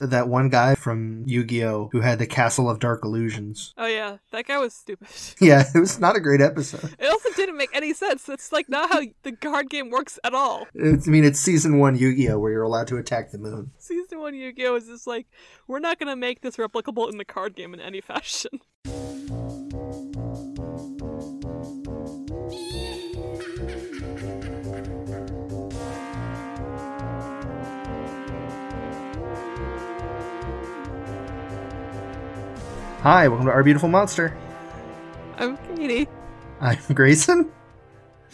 [0.00, 3.74] that one guy from Yu-Gi-Oh who had the Castle of Dark Illusions.
[3.76, 5.08] Oh yeah, that guy was stupid.
[5.40, 6.94] Yeah, it was not a great episode.
[6.98, 8.28] It also didn't make any sense.
[8.28, 10.66] It's like not how the card game works at all.
[10.74, 13.70] It's, I mean, it's season one Yu-Gi-Oh where you're allowed to attack the moon.
[13.78, 15.26] Season one Yu-Gi-Oh is just like
[15.66, 18.60] we're not gonna make this replicable in the card game in any fashion.
[33.08, 34.36] Hi, welcome to Our Beautiful Monster.
[35.38, 36.06] I'm Katie.
[36.60, 37.50] I'm Grayson.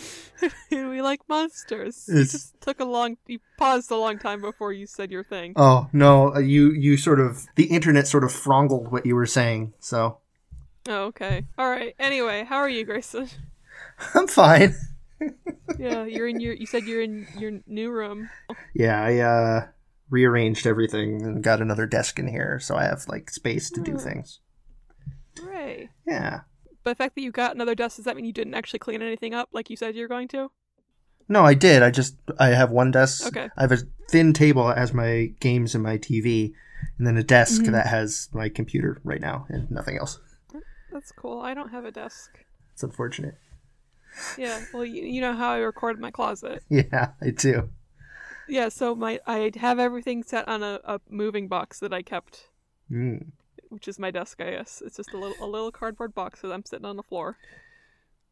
[0.73, 2.07] we like monsters.
[2.09, 3.17] You just took a long.
[3.29, 5.53] You paused a long time before you said your thing.
[5.55, 9.27] Oh no, uh, you you sort of the internet sort of frongled what you were
[9.27, 10.19] saying, so
[10.89, 11.45] Oh, okay.
[11.57, 11.95] All right.
[12.01, 13.29] Anyway, how are you, Grayson?
[14.17, 14.75] I'm fine.
[15.79, 16.53] Yeah, you're in your.
[16.53, 18.29] You said you're in your new room.
[18.75, 19.67] Yeah, I uh
[20.11, 23.93] rearranged everything and got another desk in here, so I have like space to do
[23.93, 23.99] Hmm.
[23.99, 24.41] things.
[25.45, 25.89] Hooray!
[26.07, 26.41] Yeah.
[26.83, 29.01] But the fact that you got another desk does that mean you didn't actually clean
[29.03, 30.51] anything up like you said you were going to?
[31.29, 31.83] No, I did.
[31.83, 33.27] I just I have one desk.
[33.27, 33.49] Okay.
[33.57, 33.79] I have a
[34.11, 36.53] thin table that has my games and my TV,
[36.99, 37.73] and then a desk Mhm.
[37.73, 40.21] that has my computer right now and nothing else.
[40.93, 41.41] That's cool.
[41.41, 42.45] I don't have a desk.
[42.75, 43.37] It's unfortunate.
[44.39, 44.63] Yeah.
[44.73, 46.63] Well, you, you know how I record my closet.
[46.69, 47.71] Yeah, I do.
[48.47, 48.69] Yeah.
[48.69, 52.51] So my I have everything set on a, a moving box that I kept,
[52.93, 53.31] Mm.
[53.75, 54.41] Which is my desk.
[54.41, 57.03] I guess it's just a little a little cardboard box that I'm sitting on the
[57.03, 57.37] floor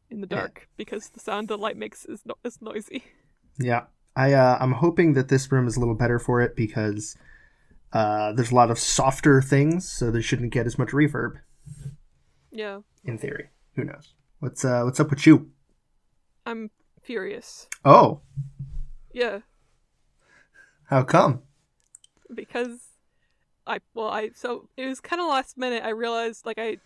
[0.09, 0.37] in the Yeah.
[0.37, 3.03] dark because the sound the light makes is no, is noisy.
[3.59, 3.83] Yeah,
[4.15, 7.15] I uh, I'm hoping that this room is a little better for it because
[7.91, 11.33] uh, there's a lot of softer things, so they shouldn't get as much reverb.
[12.51, 12.79] Yeah.
[13.03, 14.13] In theory, who knows?
[14.39, 15.51] What's uh What's up with you?
[16.45, 16.71] I'm
[17.01, 17.67] furious.
[17.85, 18.21] Oh,
[19.13, 19.39] Yeah.
[20.85, 21.41] how come?
[22.33, 22.82] because
[23.65, 25.83] I well I so it was kind of last minute.
[25.83, 26.77] I realized like I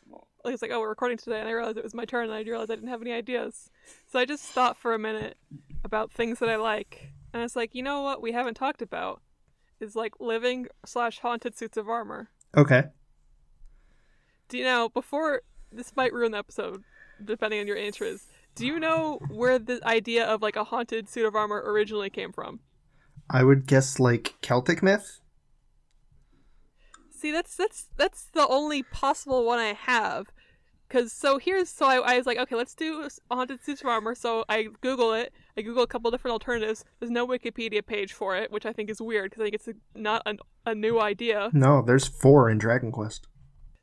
[0.44, 2.34] like it's like oh we're recording today, and I realized it was my turn, and
[2.34, 3.69] I realized I didn't have any ideas.
[4.11, 5.38] So I just thought for a minute
[5.84, 9.22] about things that I like, and it's like you know what we haven't talked about
[9.79, 12.29] is like living slash haunted suits of armor.
[12.56, 12.85] Okay.
[14.50, 15.41] Do you know before
[15.72, 16.84] this might ruin the episode,
[17.23, 18.28] depending on your answers.
[18.56, 22.31] Do you know where the idea of like a haunted suit of armor originally came
[22.31, 22.59] from?
[23.29, 25.19] I would guess like Celtic myth.
[27.17, 30.28] See, that's that's that's the only possible one I have.
[30.89, 34.16] Cause so here's so I, I was like, okay, let's do haunted suits of armor.
[34.16, 35.33] So I Google it.
[35.57, 36.85] I Google a couple different alternatives.
[37.00, 39.67] There's no Wikipedia page for it, which I think is weird because I think it's
[39.67, 41.50] a, not an, a new idea.
[41.51, 43.28] No, there's four in Dragon Quest.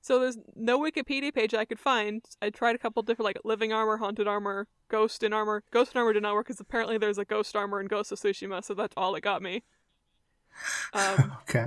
[0.00, 2.22] So there's no Wikipedia page I could find.
[2.40, 5.62] I tried a couple different like living armor, haunted armor, ghost in armor.
[5.72, 8.18] Ghost in armor did not work because apparently there's a ghost armor in Ghost of
[8.18, 9.62] Tsushima, so that's all it got me.
[10.92, 11.66] Um, Okay.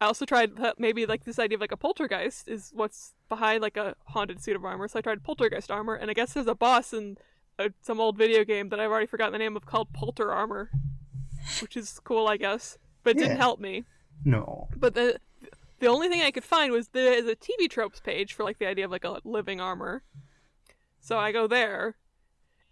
[0.00, 3.76] I also tried maybe like this idea of like a poltergeist is what's behind like
[3.76, 4.88] a haunted suit of armor.
[4.88, 7.18] So I tried poltergeist armor, and I guess there's a boss in
[7.58, 10.70] uh some old video game that I've already forgotten the name of called Polter Armor,
[11.60, 13.84] which is cool, I guess, but it didn't help me.
[14.24, 14.68] No.
[14.74, 15.20] But the
[15.80, 18.58] the only thing I could find was there is a TV tropes page for like
[18.58, 20.02] the idea of like a living armor.
[20.98, 21.96] So I go there,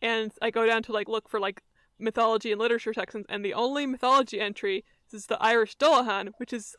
[0.00, 1.62] and I go down to like look for like
[1.98, 6.76] mythology and literature sections, and the only mythology entry is the Irish Dullahan, which is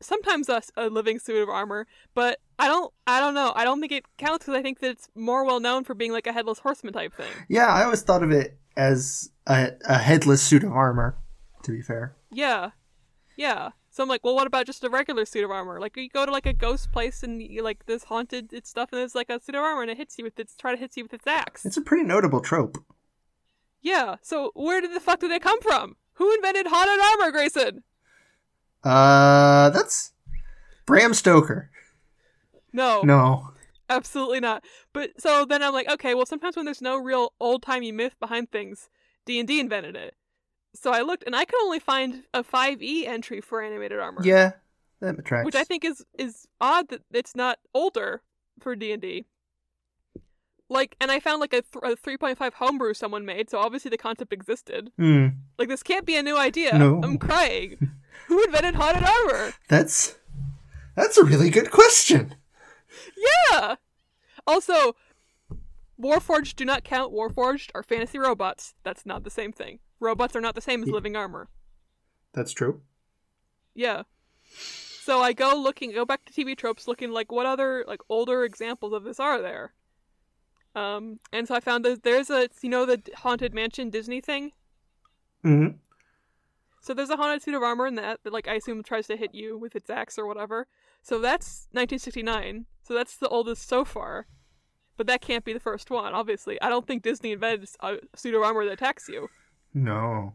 [0.00, 3.80] sometimes a, a living suit of armor, but I don't I don't know I don't
[3.80, 6.32] think it counts because I think that it's more well known for being like a
[6.32, 7.32] headless horseman type thing.
[7.48, 11.16] Yeah, I always thought of it as a, a headless suit of armor.
[11.64, 12.16] To be fair.
[12.30, 12.70] Yeah,
[13.36, 13.70] yeah.
[13.90, 15.80] So I'm like, well, what about just a regular suit of armor?
[15.80, 18.90] Like you go to like a ghost place and you like this haunted it's stuff,
[18.92, 20.78] and there's like a suit of armor and it hits you with its try to
[20.78, 21.66] hit you with its axe.
[21.66, 22.78] It's a pretty notable trope.
[23.82, 24.16] Yeah.
[24.22, 25.96] So where did the fuck did it come from?
[26.14, 27.82] Who invented haunted armor, Grayson?
[28.84, 30.12] Uh, that's
[30.86, 31.70] Bram Stoker.
[32.72, 33.50] No, No.
[33.88, 34.64] absolutely not.
[34.92, 38.14] But so then I'm like, okay, well, sometimes when there's no real old timey myth
[38.20, 38.88] behind things,
[39.26, 40.14] D and D invented it.
[40.74, 44.20] So I looked, and I could only find a 5e entry for animated armor.
[44.24, 44.52] Yeah,
[45.00, 45.44] that tracks.
[45.44, 48.22] which I think is is odd that it's not older
[48.60, 49.24] for D and D.
[50.68, 53.98] Like, and I found like a, th- a 3.5 homebrew someone made, so obviously the
[53.98, 54.92] concept existed.
[54.96, 55.26] Hmm.
[55.58, 56.78] Like, this can't be a new idea.
[56.78, 57.00] No.
[57.02, 57.90] I'm crying.
[58.26, 59.52] Who invented haunted armor?
[59.68, 60.16] That's
[60.94, 62.34] that's a really good question.
[63.50, 63.76] Yeah.
[64.46, 64.94] Also,
[66.00, 67.12] Warforged do not count.
[67.12, 68.74] Warforged are fantasy robots.
[68.82, 69.80] That's not the same thing.
[70.00, 71.48] Robots are not the same as living armor.
[72.32, 72.80] That's true.
[73.74, 74.02] Yeah.
[75.02, 78.44] So I go looking, go back to TV tropes, looking like what other like older
[78.44, 79.74] examples of this are there.
[80.74, 84.52] Um, and so I found that there's a you know the haunted mansion Disney thing.
[85.42, 85.68] hmm
[86.80, 89.16] So there's a haunted suit of armor in that that like I assume tries to
[89.16, 90.66] hit you with its axe or whatever.
[91.02, 92.66] So that's 1969.
[92.82, 94.26] So that's the oldest so far.
[94.96, 96.60] But that can't be the first one, obviously.
[96.60, 99.28] I don't think Disney invented a uh, suit of armor that attacks you.
[99.72, 100.34] No.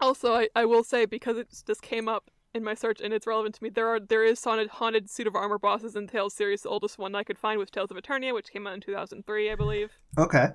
[0.00, 3.26] Also, I, I will say because it just came up in my search and it's
[3.26, 6.34] relevant to me, there are there is haunted haunted suit of armor bosses in Tales
[6.34, 6.62] series.
[6.62, 9.50] The oldest one I could find was Tales of Eternia, which came out in 2003,
[9.50, 9.92] I believe.
[10.16, 10.48] Okay.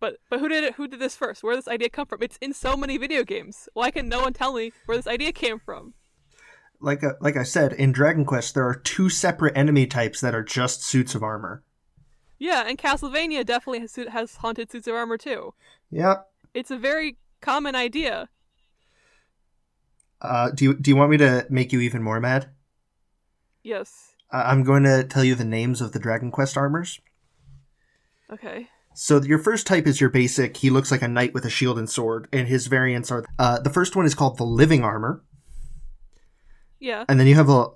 [0.00, 0.74] But but who did it?
[0.74, 1.42] Who did this first?
[1.42, 2.22] Where did this idea come from?
[2.22, 3.68] It's in so many video games.
[3.74, 5.94] Why can no one tell me where this idea came from?
[6.80, 10.34] Like uh, like I said, in Dragon Quest there are two separate enemy types that
[10.34, 11.62] are just suits of armor.
[12.38, 15.54] Yeah, and Castlevania definitely has has haunted suits of armor too.
[15.90, 16.28] Yep.
[16.54, 18.28] It's a very common idea.
[20.20, 22.50] Uh, do you do you want me to make you even more mad?
[23.62, 24.14] Yes.
[24.32, 27.00] Uh, I'm going to tell you the names of the Dragon Quest armors.
[28.32, 28.68] Okay.
[29.00, 30.56] So your first type is your basic.
[30.56, 33.60] He looks like a knight with a shield and sword, and his variants are uh,
[33.60, 35.22] the first one is called the living armor,
[36.80, 37.04] Yeah.
[37.08, 37.66] and then you have a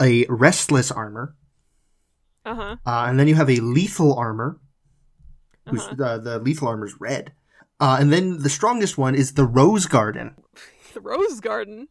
[0.00, 1.34] a restless armor,
[2.44, 2.76] Uh huh.
[2.86, 4.60] uh, and then you have a lethal armor.
[5.66, 5.96] Uh-huh.
[6.00, 7.32] uh, the lethal armor is red,
[7.80, 10.36] uh, and then the strongest one is the rose garden.
[10.94, 11.88] The Rose Garden.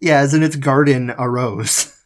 [0.00, 1.92] Yeah, as in it's garden a rose.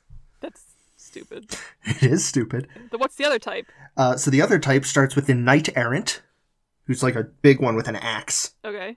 [1.25, 1.57] Stupid.
[1.85, 2.69] it is stupid.
[2.91, 3.67] The, what's the other type?
[3.97, 6.23] Uh, so the other type starts with the knight errant,
[6.87, 8.97] who's like a big one with an axe, Okay.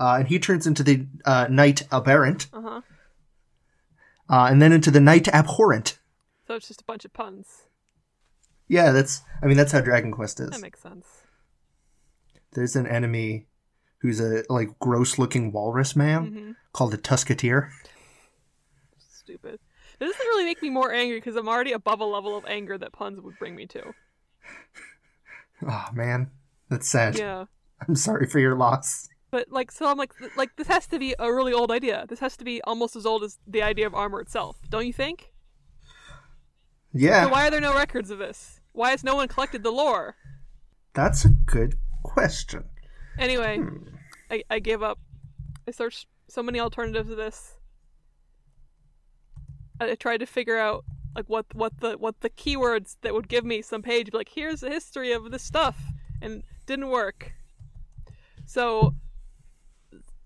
[0.00, 2.80] uh, and he turns into the uh, knight aberrant, Uh huh.
[4.30, 5.98] uh, and then into the knight abhorrent.
[6.46, 7.64] So it's just a bunch of puns.
[8.68, 9.22] Yeah, that's.
[9.42, 10.50] I mean, that's how Dragon Quest is.
[10.50, 11.06] That makes sense.
[12.52, 13.46] There's an enemy
[14.00, 17.70] who's a like gross-looking walrus man hmm called a Tusketeer.
[18.98, 19.58] Stupid.
[19.98, 22.78] This doesn't really make me more angry because I'm already above a level of anger
[22.78, 23.94] that puns would bring me to.
[25.66, 26.30] Oh man,
[26.68, 27.18] that's sad.
[27.18, 27.46] Yeah.
[27.86, 29.08] I'm sorry for your loss.
[29.30, 32.06] But like, so I'm like, th- like this has to be a really old idea.
[32.08, 34.92] This has to be almost as old as the idea of armor itself, don't you
[34.92, 35.32] think?
[36.92, 38.60] Yeah, So why are there no records of this?
[38.72, 40.16] Why has no one collected the lore?
[40.94, 42.64] that's a good question.
[43.18, 43.76] Anyway, hmm.
[44.30, 44.98] I, I gave up.
[45.66, 47.54] I searched so many alternatives to this.
[49.80, 50.84] I, tried to figure out
[51.14, 54.60] like what what the what the keywords that would give me some page like here's
[54.60, 55.76] the history of this stuff
[56.20, 57.32] and didn't work.
[58.46, 58.94] So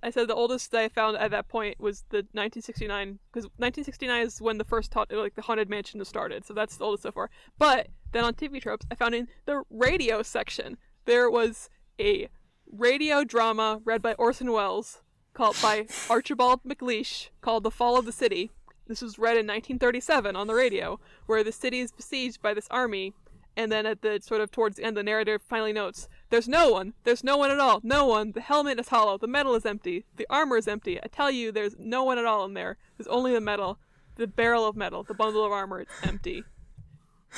[0.02, 4.40] I said the oldest I found at that point was the 1969 because 1969 is
[4.40, 6.44] when the first like the haunted mansion was started.
[6.44, 7.30] So that's the oldest so far.
[7.58, 11.70] But then on TV tropes, I found in the radio section there was
[12.00, 12.28] a
[12.70, 15.02] radio drama read by Orson Welles
[15.34, 18.50] called by Archibald MacLeish called The Fall of the City.
[18.86, 22.68] This was read in 1937 on the radio, where the city is besieged by this
[22.70, 23.14] army,
[23.56, 26.70] and then at the sort of towards the end, the narrator finally notes, "There's no
[26.70, 26.94] one.
[27.04, 27.80] There's no one at all.
[27.82, 28.32] No one.
[28.32, 29.18] The helmet is hollow.
[29.18, 30.04] The metal is empty.
[30.16, 30.98] The armor is empty.
[31.02, 32.76] I tell you, there's no one at all in there.
[32.96, 33.78] There's only the metal,
[34.16, 35.80] the barrel of metal, the bundle of armor.
[35.80, 36.44] It's empty."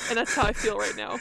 [0.09, 1.19] And that's how I feel right now.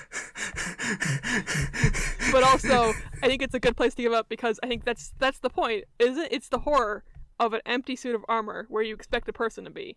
[2.33, 2.93] but also,
[3.23, 5.51] I think it's a good place to give up because I think that's that's the
[5.51, 5.85] point.
[5.99, 7.05] Isn't it's the horror
[7.39, 9.97] of an empty suit of armor where you expect a person to be.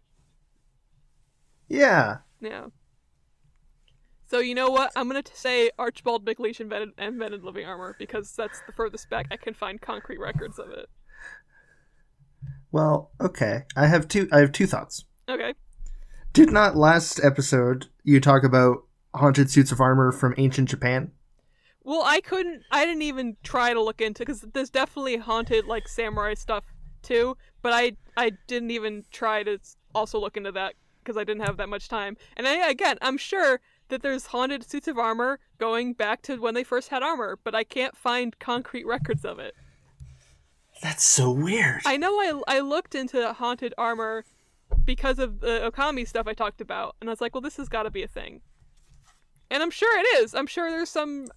[1.68, 2.68] Yeah, Yeah.
[4.30, 4.92] So you know what?
[4.96, 9.28] I'm gonna t- say Archibald MacLeish invented invented living armor because that's the furthest back
[9.32, 10.90] I can find concrete records of it.
[12.72, 13.64] Well, okay.
[13.76, 14.28] I have two.
[14.32, 15.06] I have two thoughts.
[15.30, 15.54] Okay.
[16.34, 18.84] Did not last episode you talk about
[19.16, 21.12] haunted suits of armor from ancient Japan?
[21.84, 22.64] Well, I couldn't.
[22.70, 26.66] I didn't even try to look into because there's definitely haunted like samurai stuff
[27.02, 27.38] too.
[27.62, 29.58] But I I didn't even try to
[29.96, 30.74] also look into that
[31.08, 32.18] because I didn't have that much time.
[32.36, 36.54] And I, again, I'm sure that there's haunted suits of armor going back to when
[36.54, 39.56] they first had armor, but I can't find concrete records of it.
[40.82, 41.82] That's so weird.
[41.86, 44.26] I know I I looked into haunted armor
[44.84, 47.70] because of the Okami stuff I talked about, and I was like, well, this has
[47.70, 48.42] got to be a thing.
[49.50, 50.36] And I'm sure it is.
[50.36, 51.30] I'm sure there's some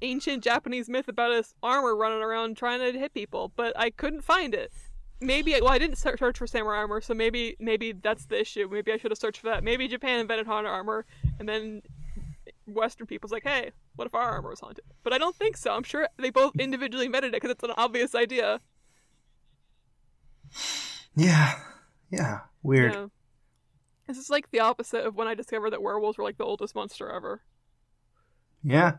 [0.00, 4.22] ancient Japanese myth about this armor running around trying to hit people, but I couldn't
[4.22, 4.72] find it.
[5.22, 8.68] Maybe well, I didn't search for samurai armor, so maybe maybe that's the issue.
[8.70, 9.64] Maybe I should have searched for that.
[9.64, 11.06] Maybe Japan invented haunted armor,
[11.38, 11.82] and then
[12.66, 14.84] Western people's like, hey, what if our armor was haunted?
[15.02, 15.72] But I don't think so.
[15.72, 18.60] I'm sure they both individually invented it because it's an obvious idea.
[21.16, 21.54] yeah,
[22.10, 22.92] yeah, weird.
[22.92, 23.06] Yeah.
[24.06, 26.74] This is like the opposite of when I discovered that werewolves were like the oldest
[26.74, 27.42] monster ever.
[28.62, 28.96] Yeah.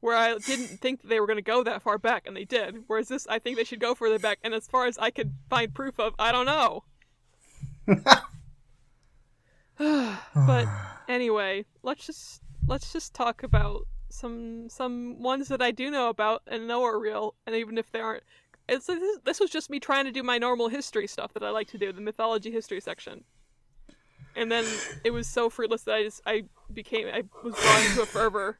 [0.00, 2.44] Where I didn't think that they were going to go that far back, and they
[2.44, 2.84] did.
[2.86, 5.32] Whereas this, I think they should go further back, and as far as I could
[5.48, 6.84] find proof of, I don't know.
[9.78, 10.66] but
[11.08, 16.42] anyway, let's just let's just talk about some some ones that I do know about
[16.46, 18.22] and know are real, and even if they aren't,
[18.68, 21.50] it's this, this was just me trying to do my normal history stuff that I
[21.50, 23.24] like to do, the mythology history section.
[24.34, 24.66] And then
[25.02, 28.58] it was so fruitless that I just I became I was brought into a fervor,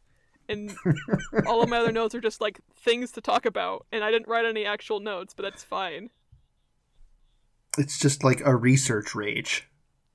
[0.48, 0.74] and
[1.46, 4.28] all of my other notes are just like things to talk about, and I didn't
[4.28, 6.10] write any actual notes, but that's fine.
[7.78, 9.68] It's just like a research rage.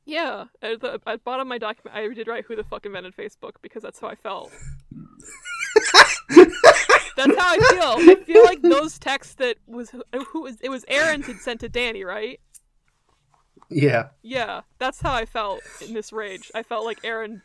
[0.06, 2.86] Yeah, at the at the bottom of my document, I did write who the fuck
[2.86, 4.52] invented Facebook because that's how I felt.
[6.36, 8.12] that's how I feel.
[8.12, 11.70] I feel like those texts that was who was it was Aaron had sent to
[11.70, 12.40] Danny, right?
[13.70, 14.10] Yeah.
[14.22, 16.52] Yeah, that's how I felt in this rage.
[16.54, 17.42] I felt like Aaron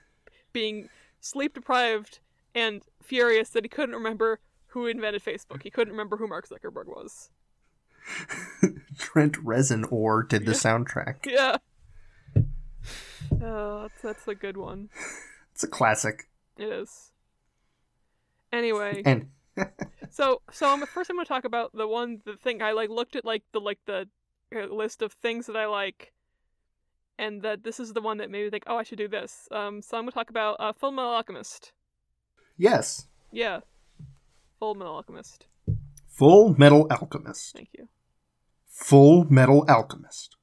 [0.52, 0.88] being
[1.20, 2.18] sleep deprived
[2.56, 5.62] and furious that he couldn't remember who invented Facebook.
[5.62, 7.30] He couldn't remember who Mark Zuckerberg was.
[8.98, 11.16] Trent Reznor or did the soundtrack.
[11.26, 11.58] Yeah.
[13.42, 14.88] Oh, that's that's a good one.
[15.52, 16.28] It's a classic.
[16.58, 17.12] It is.
[18.52, 19.28] Anyway, And
[20.10, 23.16] so so I'm, first I'm gonna talk about the one the thing I like looked
[23.16, 24.06] at like the like the
[24.54, 26.12] uh, list of things that I like,
[27.18, 29.48] and that this is the one that made me think oh I should do this.
[29.50, 31.72] Um, so I'm gonna talk about uh, Full Metal Alchemist.
[32.56, 33.60] Yes, Yeah,
[34.58, 35.46] Full Metal Alchemist.
[36.08, 37.54] Full Metal Alchemist.
[37.54, 37.88] Thank you.
[38.66, 40.36] Full Metal Alchemist.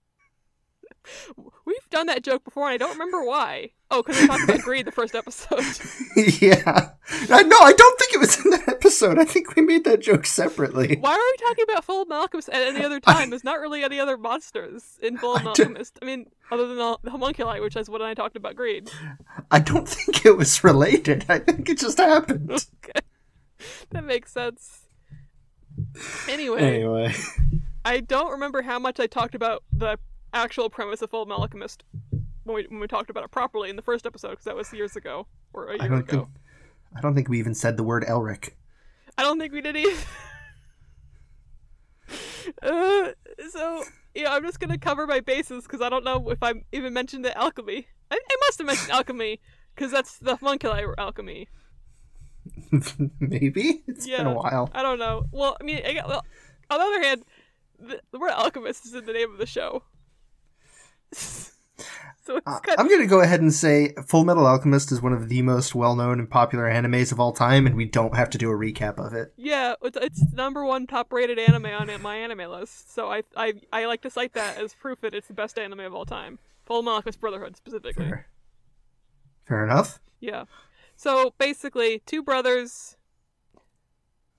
[1.66, 3.72] We've done that joke before, and I don't remember why.
[3.90, 5.62] Oh, because we talked about greed the first episode.
[6.42, 6.92] yeah.
[7.30, 9.18] I, no, I don't think it was in that episode.
[9.20, 10.98] I think we made that joke separately.
[11.00, 13.30] Why are we talking about Full Metal Alchemist at any other time?
[13.30, 16.98] There's not really any other monsters in Full I don't- I mean, other than the,
[17.04, 18.90] the homunculi, which is what I talked about greed.
[19.52, 21.26] I don't think it was related.
[21.30, 22.52] I think it just happened.
[22.52, 23.00] Okay,
[23.92, 24.80] that makes sense.
[26.28, 27.14] Anyway, Anyway.
[27.86, 29.98] I don't remember how much I talked about the
[30.34, 31.84] actual premise of Full Alchemist
[32.44, 34.72] when we when we talked about it properly in the first episode, because that was
[34.74, 36.18] years ago or a I year don't ago.
[36.18, 36.28] think
[36.98, 38.52] I don't think we even said the word Elric.
[39.18, 39.98] I don't think we did either.
[42.62, 43.12] uh,
[43.50, 46.94] so yeah, I'm just gonna cover my bases because I don't know if I even
[46.94, 47.88] mentioned the alchemy.
[48.12, 49.40] I, I must have mentioned alchemy
[49.75, 51.48] because that's the homunculi alchemy.
[53.20, 54.32] Maybe it's been Yeah.
[54.32, 54.70] a while.
[54.74, 55.25] I don't know.
[55.32, 56.25] Well, I mean, I got, well,
[56.70, 57.24] on the other hand,
[57.80, 59.84] the, the word alchemist is in the name of the show.
[62.25, 65.29] so it's Uh, I'm gonna go ahead and say Full Metal Alchemist is one of
[65.29, 68.50] the most well-known and popular animes of all time, and we don't have to do
[68.50, 69.34] a recap of it.
[69.38, 72.93] yeah, it's, it's number one top-rated anime on my anime list.
[72.93, 75.82] So I, I I like to cite that as proof that it's the best anime
[75.82, 76.39] of all time.
[76.65, 78.05] Full Metal Alchemist Brotherhood specifically.
[78.05, 78.27] Fair,
[79.43, 80.00] Fair enough.
[80.20, 80.46] Yeah.
[80.96, 82.96] So basically, two brothers.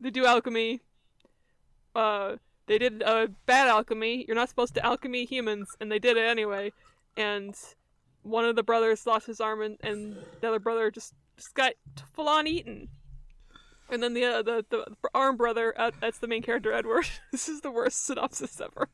[0.01, 0.81] They do alchemy.
[1.95, 2.37] Uh,
[2.67, 4.25] they did uh, bad alchemy.
[4.27, 6.73] You're not supposed to alchemy humans, and they did it anyway.
[7.17, 7.55] And
[8.23, 11.75] one of the brothers lost his arm, and, and the other brother just, just got
[12.13, 12.89] full on eaten.
[13.91, 17.07] And then the, uh, the the arm brother, uh, that's the main character, Edward.
[17.33, 18.89] this is the worst synopsis ever.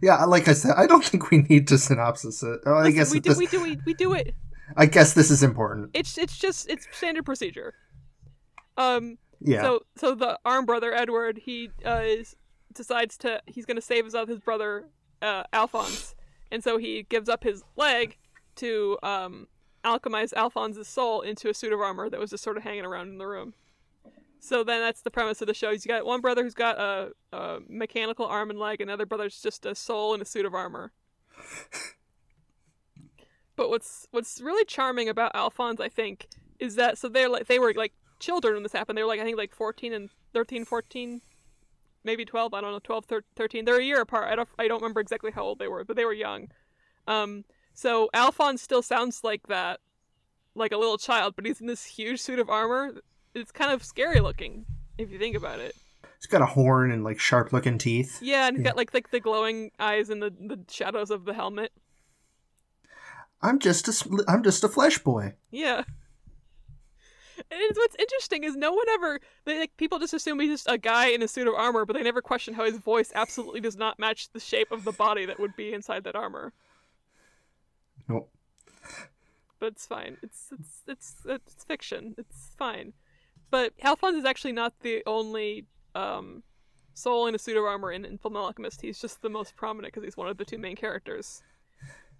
[0.00, 2.60] Yeah, like I said, I don't think we need to synopsis it.
[2.64, 4.34] Oh, I Listen, guess we do this, we do we, we do it
[4.76, 5.90] I guess this is important.
[5.94, 7.74] it's it's just it's standard procedure.
[8.76, 9.62] Um, Yeah.
[9.62, 12.36] so so the arm brother Edward he uh, is,
[12.76, 14.86] decides to he's gonna save his other his brother
[15.22, 16.14] uh, Alphonse,
[16.50, 18.16] and so he gives up his leg
[18.56, 19.48] to um,
[19.84, 23.08] alchemize Alphonse's soul into a suit of armor that was just sort of hanging around
[23.08, 23.54] in the room.
[24.38, 25.70] So then that's the premise of the show.
[25.70, 29.66] You got one brother who's got a, a mechanical arm and leg, another brother's just
[29.66, 30.92] a soul in a suit of armor.
[33.56, 36.28] But what's what's really charming about Alphonse, I think,
[36.60, 38.98] is that so they're like they were like children when this happened.
[38.98, 41.22] They were like I think like 14 and 13, 14,
[42.06, 42.54] maybe 12.
[42.54, 43.64] I don't know, 12, thir- 13.
[43.66, 44.28] They're a year apart.
[44.28, 46.48] I don't I don't remember exactly how old they were, but they were young.
[47.06, 47.44] Um,
[47.74, 49.80] so Alphonse still sounds like that,
[50.54, 52.94] like a little child, but he's in this huge suit of armor.
[53.34, 54.64] It's kind of scary looking
[54.96, 55.76] if you think about it.
[56.18, 58.18] He's got a horn and like sharp-looking teeth.
[58.22, 58.70] Yeah, and he's Yeah.
[58.70, 61.70] got like like the glowing eyes and the the shadows of the helmet.
[63.42, 65.34] I'm just a I'm just a flesh boy.
[65.50, 65.84] Yeah.
[67.38, 70.70] And it's, what's interesting is no one ever they, like people just assume he's just
[70.70, 73.60] a guy in a suit of armor, but they never question how his voice absolutely
[73.60, 76.52] does not match the shape of the body that would be inside that armor.
[78.08, 78.30] Nope.
[79.58, 80.16] But it's fine.
[80.22, 82.14] It's it's it's it's fiction.
[82.18, 82.92] It's fine.
[83.50, 86.42] But Alphonse is actually not the only um,
[86.94, 88.80] soul in a suit of armor in, in Alchemist.
[88.80, 91.42] He's just the most prominent because he's one of the two main characters.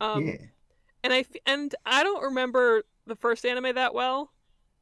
[0.00, 0.36] Um, yeah.
[1.02, 4.32] and I f- and I don't remember the first anime that well,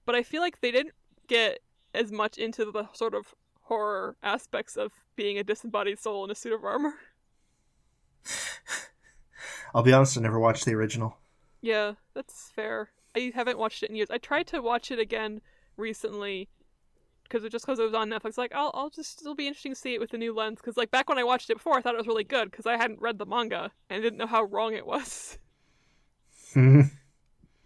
[0.05, 0.95] but I feel like they didn't
[1.27, 1.61] get
[1.95, 6.35] as much into the sort of horror aspects of being a disembodied soul in a
[6.35, 6.95] suit of armor.
[9.75, 11.19] I'll be honest, I never watched the original.
[11.61, 12.91] Yeah, that's fair.
[13.17, 14.11] I haven't watched it in years.
[14.11, 15.41] I tried to watch it again
[15.77, 16.49] recently,
[17.25, 18.39] because it just because it was on Netflix.
[18.39, 20.77] Like I'll I'll just it'll be interesting to see it with a new lens because
[20.77, 22.77] like back when I watched it before, I thought it was really good because I
[22.77, 25.39] hadn't read the manga and didn't know how wrong it was.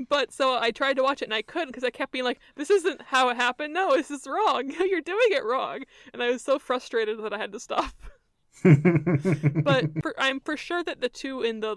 [0.09, 2.41] But so I tried to watch it and I couldn't because I kept being like,
[2.55, 3.75] "This isn't how it happened.
[3.75, 4.71] No, this is wrong.
[4.79, 5.81] You're doing it wrong."
[6.13, 7.93] And I was so frustrated that I had to stop.
[8.63, 11.77] But for, I'm for sure that the two in the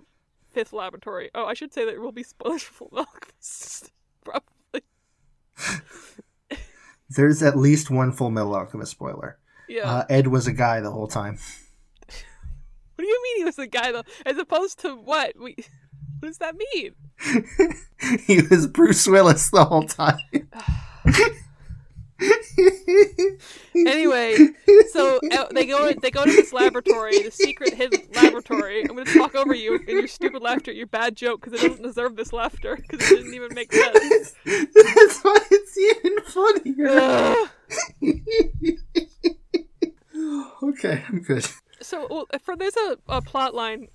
[0.51, 1.29] fifth laboratory.
[1.35, 3.91] Oh, I should say that will be spoilers for Alchemist.
[4.23, 4.81] Probably.
[7.09, 9.37] There's at least one Full Metal Alchemist spoiler.
[9.67, 9.89] Yeah.
[9.89, 11.37] Uh, Ed was a guy the whole time.
[12.05, 14.03] what do you mean he was a guy though?
[14.25, 15.33] As opposed to what?
[15.39, 15.57] We.
[16.21, 16.93] What does that mean?
[18.27, 20.19] he was Bruce Willis the whole time.
[23.73, 24.37] Anyway,
[24.91, 28.81] so uh, they go they go to this laboratory, the secret hidden laboratory.
[28.83, 31.83] I'm gonna talk over you and your stupid laughter, your bad joke, because it doesn't
[31.83, 34.35] deserve this laughter because it didn't even make sense.
[34.45, 36.89] That's why it's even funnier.
[36.99, 37.49] Ugh.
[40.63, 41.47] okay, I'm good.
[41.81, 43.87] So well, for there's a, a plot line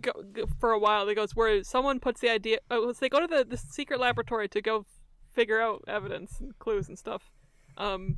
[0.00, 0.27] go, go,
[0.58, 2.58] for a while that goes where someone puts the idea.
[2.70, 4.86] Oh, so they go to the, the secret laboratory to go
[5.32, 7.30] figure out evidence and clues and stuff.
[7.76, 8.16] Um,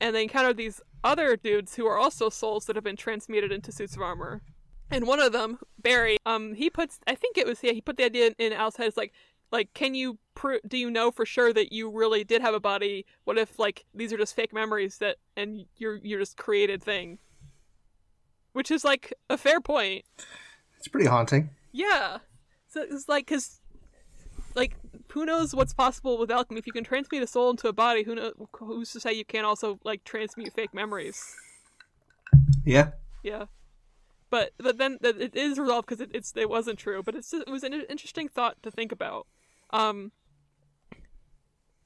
[0.00, 3.72] and they encounter these other dudes who are also souls that have been transmuted into
[3.72, 4.42] suits of armor.
[4.90, 7.96] And one of them, Barry, um, he puts I think it was yeah he put
[7.96, 8.88] the idea in, in Al's head.
[8.88, 9.12] It's like
[9.50, 12.60] like can you pr- do you know for sure that you really did have a
[12.60, 13.06] body?
[13.24, 17.18] What if like these are just fake memories that and you're you're just created thing?
[18.52, 20.04] Which is like a fair point.
[20.82, 21.50] It's pretty haunting.
[21.70, 22.18] Yeah.
[22.66, 23.60] So it's like, because,
[24.56, 24.74] like,
[25.12, 26.58] who knows what's possible with alchemy?
[26.58, 28.32] If you can transmute a soul into a body, who knows?
[28.58, 31.22] Who's to say you can't also like transmute fake memories?
[32.64, 32.90] Yeah.
[33.22, 33.44] Yeah.
[34.28, 37.00] But but then it is resolved because it, it's it wasn't true.
[37.00, 39.28] But it's just, it was an interesting thought to think about.
[39.70, 40.10] Um.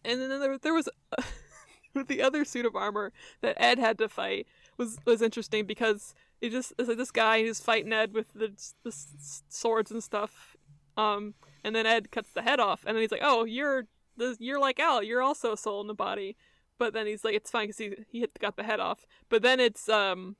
[0.06, 0.88] And then there there was
[1.92, 3.12] with the other suit of armor
[3.42, 4.46] that Ed had to fight
[4.78, 8.52] was was interesting because it just it's like this guy who's fighting Ed with the,
[8.84, 8.92] the
[9.48, 10.56] swords and stuff.
[10.96, 14.36] Um, and then Ed cuts the head off, and then he's like, "Oh, you're the
[14.38, 15.02] you're like Al.
[15.02, 16.36] You're also a soul in the body."
[16.78, 19.42] But then he's like, "It's fine because he he hit, got the head off." But
[19.42, 20.36] then it's um,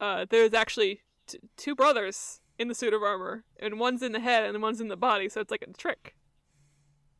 [0.00, 4.20] uh, there's actually t- two brothers in the suit of armor, and one's in the
[4.20, 6.14] head and one's in the body, so it's like a trick.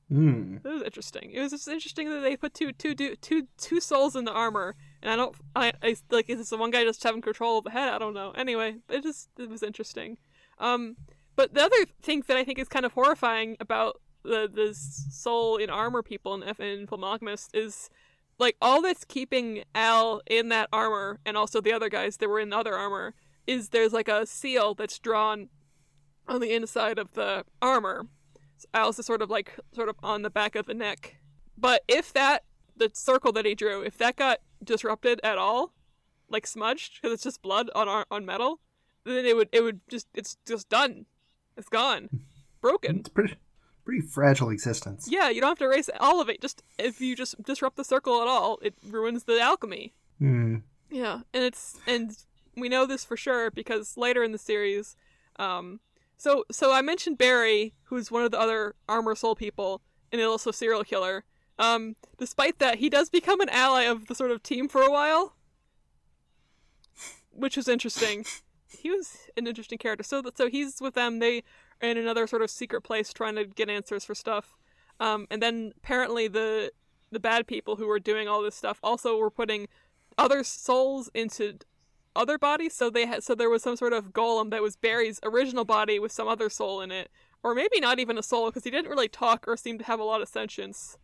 [0.08, 0.56] Hmm.
[0.64, 1.30] It was interesting.
[1.32, 4.32] It was just interesting that they put two two two two two souls in the
[4.32, 7.58] armor, and I don't I, I like is this the one guy just having control
[7.58, 7.88] of the head?
[7.88, 8.32] I don't know.
[8.32, 10.18] Anyway, it just it was interesting.
[10.58, 10.96] Um,
[11.36, 15.56] but the other thing that I think is kind of horrifying about the the soul
[15.56, 16.88] in armor people in F in
[17.54, 17.90] is
[18.38, 22.40] like all that's keeping Al in that armor and also the other guys that were
[22.40, 23.14] in the other armor
[23.46, 25.48] is there's like a seal that's drawn
[26.28, 28.06] on the inside of the armor.
[28.74, 31.16] Al's is sort of like sort of on the back of the neck.
[31.56, 32.44] But if that
[32.76, 35.72] the circle that he drew, if that got disrupted at all,
[36.28, 38.60] like smudged because it's just blood on our, on metal,
[39.04, 41.06] then it would it would just it's just done.
[41.56, 42.08] It's gone.
[42.60, 42.98] Broken.
[42.98, 43.34] It's pretty
[43.84, 45.08] pretty fragile existence.
[45.10, 46.40] Yeah, you don't have to erase all of it.
[46.40, 49.94] Just if you just disrupt the circle at all, it ruins the alchemy.
[50.18, 50.56] Hmm.
[50.90, 52.16] Yeah, and it's and
[52.56, 54.96] we know this for sure because later in the series,
[55.36, 55.80] um,
[56.16, 60.50] so so I mentioned Barry, who's one of the other armor soul people, and also
[60.50, 61.24] serial killer.
[61.58, 64.90] Um, despite that, he does become an ally of the sort of team for a
[64.90, 65.34] while,
[67.32, 68.24] which was interesting.
[68.68, 70.04] He was an interesting character.
[70.04, 71.18] So so he's with them.
[71.18, 71.42] They
[71.82, 74.56] are in another sort of secret place trying to get answers for stuff.
[75.00, 76.72] Um, and then apparently the
[77.10, 79.68] the bad people who were doing all this stuff also were putting
[80.18, 81.58] other souls into
[82.14, 82.74] other bodies.
[82.74, 85.98] So they had so there was some sort of golem that was Barry's original body
[85.98, 87.10] with some other soul in it,
[87.42, 90.00] or maybe not even a soul because he didn't really talk or seem to have
[90.00, 90.98] a lot of sentience.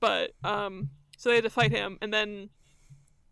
[0.00, 2.50] But um, so they had to fight him, and then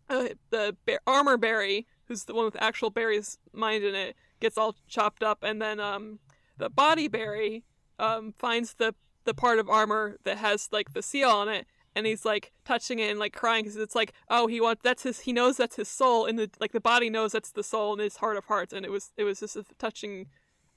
[0.09, 4.57] uh, the Ba- armor Barry, who's the one with actual Barry's mind in it, gets
[4.57, 6.19] all chopped up, and then um,
[6.57, 7.63] the body Barry
[7.97, 12.05] um finds the the part of armor that has like the seal on it and
[12.05, 15.21] he's like touching it and like crying because it's like oh he wants that's his
[15.21, 17.99] he knows that's his soul and the like the body knows that's the soul in
[17.99, 20.27] his heart of hearts and it was it was just a touching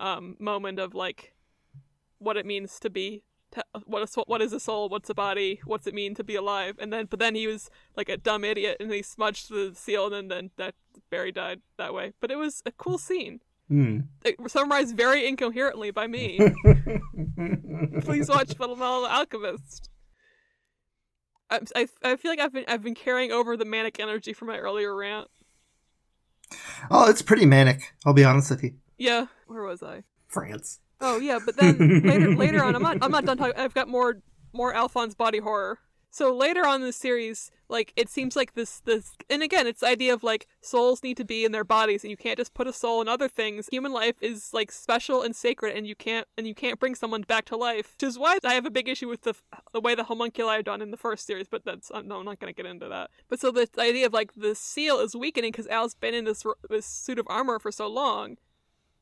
[0.00, 1.32] um moment of like
[2.18, 3.22] what it means to be
[3.84, 6.76] what is what is a soul what's a body what's it mean to be alive
[6.78, 10.12] and then but then he was like a dumb idiot and he smudged the seal
[10.12, 10.74] and then, that
[11.10, 14.00] Barry died that way but it was a cool scene Hmm.
[14.24, 16.38] it, summarized very incoherently by me
[18.02, 19.88] please watch Full Metal Alchemist.
[21.48, 24.48] I, I, I feel like I've been I've been carrying over the manic energy from
[24.48, 25.28] my earlier rant.
[26.90, 27.94] oh, it's pretty manic.
[28.04, 28.74] I'll be honest with you.
[28.98, 30.02] Yeah, where was I?
[30.28, 30.80] France.
[31.02, 33.56] Oh yeah, but then later later on, I'm not I'm not done talking.
[33.56, 35.78] I've got more more Alphonse body horror.
[36.10, 39.80] So later on in the series, like it seems like this this and again it's
[39.80, 42.54] the idea of like souls need to be in their bodies and you can't just
[42.54, 45.96] put a soul in other things human life is like special and sacred and you
[45.96, 48.70] can't and you can't bring someone back to life which is why i have a
[48.70, 49.34] big issue with the
[49.72, 52.26] the way the homunculi are done in the first series but that's uh, no i'm
[52.26, 55.16] not going to get into that but so the idea of like the seal is
[55.16, 58.36] weakening because al's been in this this suit of armor for so long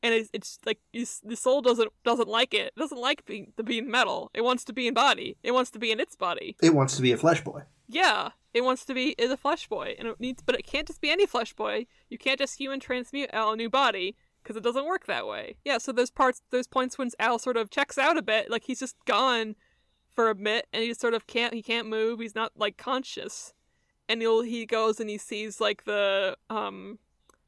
[0.03, 2.73] and it's, it's like it's, the soul doesn't doesn't like it.
[2.75, 4.31] It doesn't like being to be in metal.
[4.33, 5.37] It wants to be in body.
[5.43, 6.55] It wants to be in its body.
[6.61, 7.63] It wants to be a flesh boy.
[7.87, 10.87] Yeah, it wants to be is a flesh boy, and it needs, but it can't
[10.87, 11.87] just be any flesh boy.
[12.09, 15.57] You can't just human transmute Al a new body because it doesn't work that way.
[15.63, 18.63] Yeah, so those parts, those points when Al sort of checks out a bit, like
[18.63, 19.55] he's just gone
[20.09, 22.19] for a bit, and he just sort of can't, he can't move.
[22.19, 23.53] He's not like conscious,
[24.09, 26.97] and he'll he goes and he sees like the um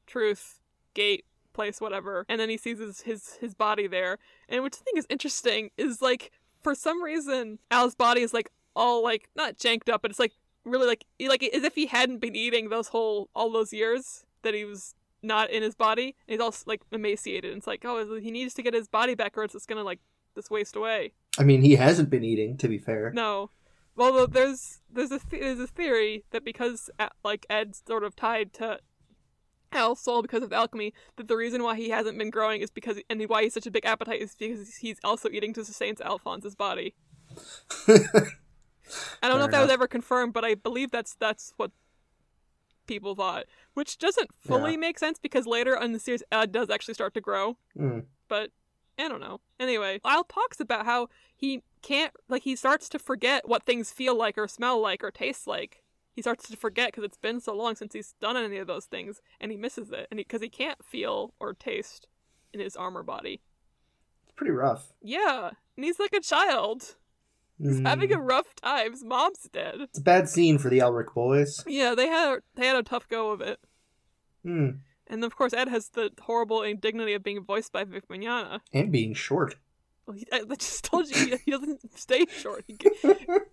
[0.05, 0.59] truth
[0.93, 2.25] gate place, whatever.
[2.27, 4.17] And then he sees his, his his body there.
[4.49, 8.49] And which I think is interesting is like for some reason Al's body is like
[8.75, 10.33] all like not janked up, but it's like
[10.65, 14.53] really like like as if he hadn't been eating those whole all those years that
[14.53, 16.15] he was not in his body.
[16.27, 17.51] And he's all like emaciated.
[17.51, 19.83] And it's like oh he needs to get his body back or it's just gonna
[19.83, 19.99] like
[20.35, 21.13] just waste away.
[21.37, 23.11] I mean, he hasn't been eating, to be fair.
[23.13, 23.49] No.
[23.95, 26.89] Well, there's there's a th- there's a theory that because
[27.23, 28.79] like Ed's sort of tied to
[29.73, 32.99] Al's soul because of alchemy that the reason why he hasn't been growing is because
[33.09, 36.55] and why he's such a big appetite is because he's also eating to sustain Alphonse's
[36.55, 36.95] body.
[37.87, 41.71] I don't Fair know if that was ever confirmed, but I believe that's that's what
[42.85, 44.77] people thought, which doesn't fully yeah.
[44.77, 47.57] make sense because later in the series Ed does actually start to grow.
[47.77, 48.05] Mm.
[48.27, 48.51] But
[48.99, 49.39] I don't know.
[49.59, 54.15] Anyway, Al talks about how he can't like he starts to forget what things feel
[54.17, 55.82] like or smell like or taste like
[56.15, 58.85] he starts to forget because it's been so long since he's done any of those
[58.85, 62.07] things, and he misses it, and because he, he, can't feel or taste
[62.53, 63.41] in his armor body.
[64.23, 64.93] It's pretty rough.
[65.01, 66.95] Yeah, and he's like a child.
[67.57, 67.87] He's mm.
[67.87, 68.91] having a rough time.
[68.91, 69.75] His mom's dead.
[69.81, 71.63] It's a bad scene for the Elric boys.
[71.67, 73.59] Yeah, they had they had a tough go of it.
[74.43, 74.69] Hmm.
[75.07, 78.61] And of course, Ed has the horrible indignity of being voiced by Vic Mignogna.
[78.73, 79.55] And being short.
[80.05, 82.65] Well, he, I just told you he, doesn't stay short.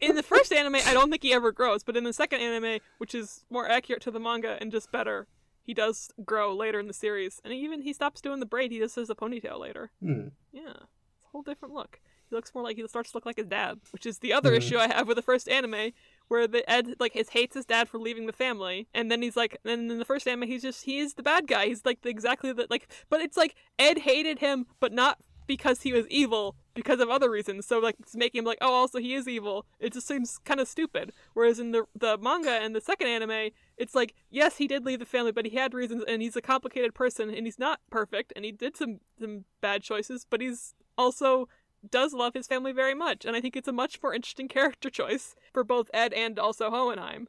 [0.01, 2.81] In the first anime, I don't think he ever grows, but in the second anime,
[2.99, 5.29] which is more accurate to the manga and just better,
[5.63, 7.41] he does grow later in the series.
[7.45, 9.93] And even he stops doing the braid; he just does a ponytail later.
[10.01, 10.29] Hmm.
[10.53, 12.01] Yeah, it's a whole different look.
[12.29, 14.53] He looks more like he starts to look like his dad, which is the other
[14.53, 14.57] mm.
[14.59, 15.91] issue I have with the first anime,
[16.29, 19.37] where the Ed like his hates his dad for leaving the family, and then he's
[19.37, 21.67] like, then in the first anime he's just he is the bad guy.
[21.67, 25.19] He's like the, exactly the like, but it's like Ed hated him, but not
[25.51, 27.67] because he was evil because of other reasons.
[27.67, 29.67] So like it's making him like, oh, also he is evil.
[29.81, 31.11] It just seems kind of stupid.
[31.35, 35.01] Whereas in the the manga and the second anime, it's like, yes, he did leave
[35.01, 38.33] the family, but he had reasons, and he's a complicated person, and he's not perfect,
[38.37, 41.49] and he did some some bad choices, but he's also
[41.91, 44.89] does love his family very much, and I think it's a much more interesting character
[44.89, 47.27] choice for both Ed and also Hohenheim.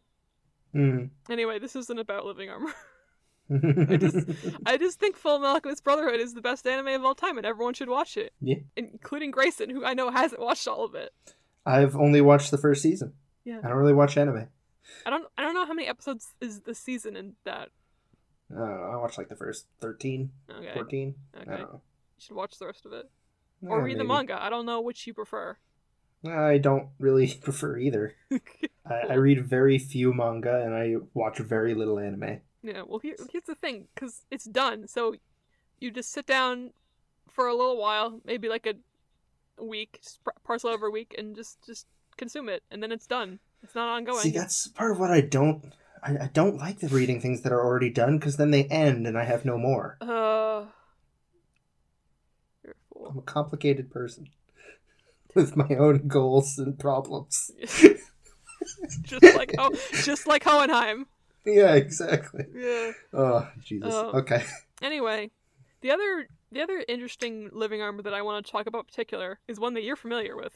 [0.75, 1.10] Mm.
[1.27, 2.75] Anyway, this isn't about living armor.
[3.89, 4.27] I just
[4.65, 7.45] I just think Full Metal Alchemist Brotherhood is the best anime of all time and
[7.45, 8.33] everyone should watch it.
[8.39, 8.57] Yeah.
[8.77, 11.13] Including Grayson, who I know hasn't watched all of it.
[11.65, 13.13] I've only watched the first season.
[13.43, 13.59] Yeah.
[13.63, 14.47] I don't really watch anime.
[15.05, 17.69] I don't I don't know how many episodes is the season in that.
[18.51, 18.89] I don't know.
[18.93, 20.71] I watched like the first 13, okay.
[20.73, 21.15] 14.
[21.35, 21.51] Okay.
[21.51, 21.81] I don't know.
[22.17, 23.09] You should watch the rest of it.
[23.65, 23.97] or read maybe.
[23.99, 24.41] the manga.
[24.41, 25.57] I don't know which you prefer.
[26.25, 28.15] I don't really prefer either.
[28.85, 32.41] I, I read very few manga and I watch very little anime.
[32.63, 35.15] Yeah, well, here, here's the thing, because it's done, so
[35.80, 36.71] you just sit down
[37.30, 38.76] for a little while, maybe like a,
[39.58, 43.08] a week, just parcel over a week, and just just consume it, and then it's
[43.08, 43.39] done.
[43.63, 44.19] It's not ongoing.
[44.19, 45.74] See, that's part of what I don't.
[46.04, 49.06] I, I don't like the reading things that are already done because then they end
[49.06, 49.97] and I have no more.
[50.02, 50.65] Uh,
[53.08, 54.30] I'm a complicated person
[55.36, 57.52] with my own goals and problems.
[59.04, 61.06] just like oh, just like Hohenheim.
[61.45, 62.45] Yeah, exactly.
[62.54, 62.91] Yeah.
[63.13, 63.93] Oh, Jesus.
[63.93, 64.43] Uh, okay.
[64.82, 65.30] Anyway,
[65.82, 69.60] the other the other interesting living armor that I want to talk about particular is
[69.60, 70.54] one that you're familiar with.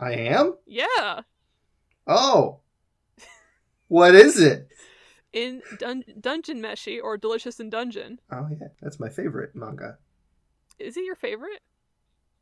[0.00, 0.54] I am?
[0.66, 1.22] Yeah.
[2.06, 2.60] Oh.
[3.88, 4.68] what is it?
[5.32, 8.20] In Dun- Dungeon Meshi or Delicious in Dungeon.
[8.30, 9.98] Oh yeah, that's my favorite manga.
[10.78, 11.60] Is it your favorite?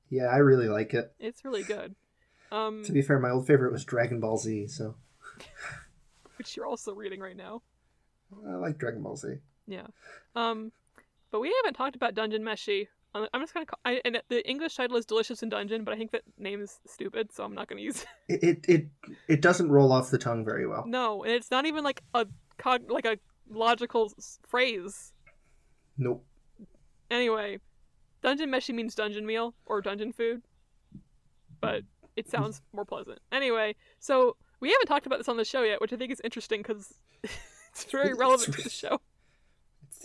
[0.08, 1.12] Yeah, I really like it.
[1.18, 1.96] It's really good.
[2.52, 4.94] Um, to be fair, my old favorite was Dragon Ball Z, so
[6.38, 7.62] which you're also reading right now.
[8.46, 9.36] I like Dragon Ball Z.
[9.66, 9.86] Yeah.
[10.34, 10.72] Um,
[11.30, 12.88] but we haven't talked about Dungeon Meshi.
[13.14, 13.78] I'm just gonna call.
[13.84, 16.80] I, and the English title is Delicious in Dungeon, but I think that name is
[16.86, 18.42] stupid, so I'm not gonna use it.
[18.42, 18.86] It it
[19.26, 20.84] it doesn't roll off the tongue very well.
[20.86, 22.26] No, and it's not even like a
[22.58, 23.16] cog like a
[23.48, 24.12] logical
[24.46, 25.14] phrase.
[25.96, 26.26] Nope.
[27.10, 27.58] Anyway,
[28.22, 30.42] Dungeon Meshi means dungeon meal or dungeon food,
[31.60, 31.82] but
[32.16, 33.20] it sounds more pleasant.
[33.32, 36.20] Anyway, so We haven't talked about this on the show yet, which I think is
[36.24, 39.00] interesting because it's very relevant to the show.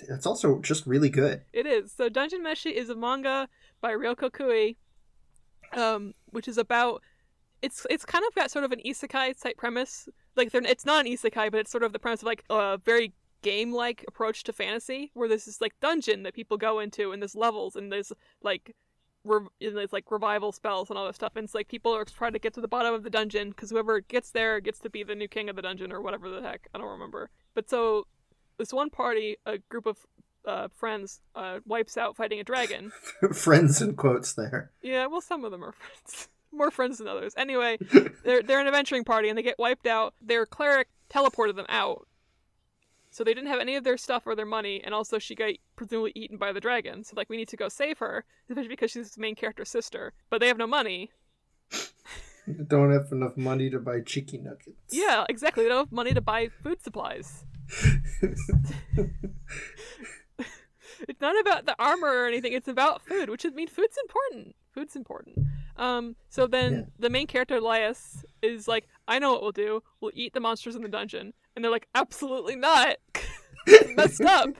[0.10, 1.42] It's also just really good.
[1.54, 1.92] It is.
[1.92, 3.48] So Dungeon Meshi is a manga
[3.82, 4.78] by Ryoko Kui,
[5.74, 7.02] um, which is about
[7.62, 10.10] it's it's kind of got sort of an isekai type premise.
[10.36, 12.80] Like they're, it's not an isekai, but it's sort of the premise of like a
[12.84, 17.12] very game like approach to fantasy, where there's this like dungeon that people go into,
[17.12, 18.12] and there's levels, and there's
[18.42, 18.76] like
[19.23, 22.05] re- and there's like revival spells and all this stuff, and it's like people are
[22.05, 24.89] trying to get to the bottom of the dungeon because whoever gets there gets to
[24.89, 27.29] be the new king of the dungeon or whatever the heck I don't remember.
[27.53, 28.07] But so
[28.57, 29.97] this one party, a group of
[30.45, 32.91] uh, friends, uh, wipes out fighting a dragon.
[33.34, 34.71] Friends in quotes there.
[34.81, 36.27] Yeah, well, some of them are friends.
[36.53, 37.34] More friends than others.
[37.38, 37.77] Anyway,
[38.23, 40.13] they're they're an adventuring party and they get wiped out.
[40.21, 42.07] Their cleric teleported them out,
[43.12, 45.54] so they didn't have any of their stuff or their money, and also she got
[45.76, 47.04] presumably eaten by the dragon.
[47.04, 50.13] So like, we need to go save her, especially because she's the main character's sister.
[50.30, 51.12] But they have no money.
[52.67, 54.91] Don't have enough money to buy cheeky nuggets.
[54.91, 55.63] Yeah, exactly.
[55.63, 57.45] They don't have money to buy food supplies.
[61.08, 62.54] it's not about the armor or anything.
[62.54, 64.56] It's about food, which is, I mean, food's important.
[64.74, 65.38] Food's important.
[65.78, 66.82] Um, so then Yeah.
[67.00, 69.84] the main character Laios is like, I know what we'll do.
[70.00, 72.98] We'll eat the monsters in the dungeon, and they're like, absolutely not.
[73.96, 74.50] Messed up.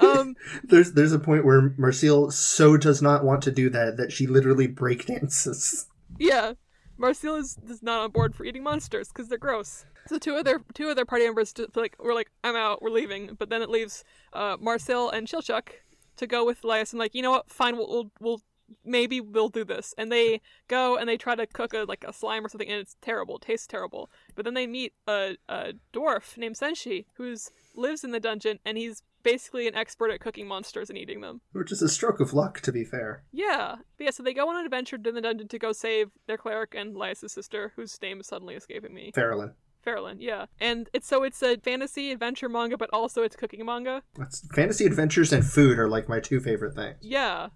[0.00, 4.10] Um, There's there's a point where Marcille so does not want to do that that
[4.10, 5.84] she literally breakdances.
[6.18, 6.54] yeah,
[6.98, 9.84] Marcille is, is not on board for eating monsters because they're gross.
[10.08, 12.82] So two of their two of their party members just like we're like, I'm out,
[12.82, 13.36] we're leaving.
[13.38, 15.68] But then it leaves uh, Marcille and Chilchuk
[16.16, 17.48] to go with Laios and like, you know what?
[17.50, 18.40] Fine, we'll we'll, we'll
[18.84, 19.94] maybe we'll do this.
[19.96, 22.80] And they go and they try to cook a like a slime or something, and
[22.80, 23.36] it's terrible.
[23.36, 24.10] It tastes terrible.
[24.34, 28.76] But then they meet a, a dwarf named Senshi who's lives in the dungeon, and
[28.76, 31.40] he's basically an expert at cooking monsters and eating them.
[31.52, 33.22] Which is a stroke of luck, to be fair.
[33.32, 34.10] Yeah, but yeah.
[34.10, 36.96] So they go on an adventure to the dungeon to go save their cleric and
[36.96, 39.12] Laios's sister, whose name is suddenly escaping me.
[39.14, 39.52] Falin.
[39.82, 40.46] Falin, yeah.
[40.60, 44.02] And it's so it's a fantasy adventure manga, but also it's cooking manga.
[44.14, 46.96] That's, fantasy adventures and food are like my two favorite things.
[47.00, 47.48] Yeah.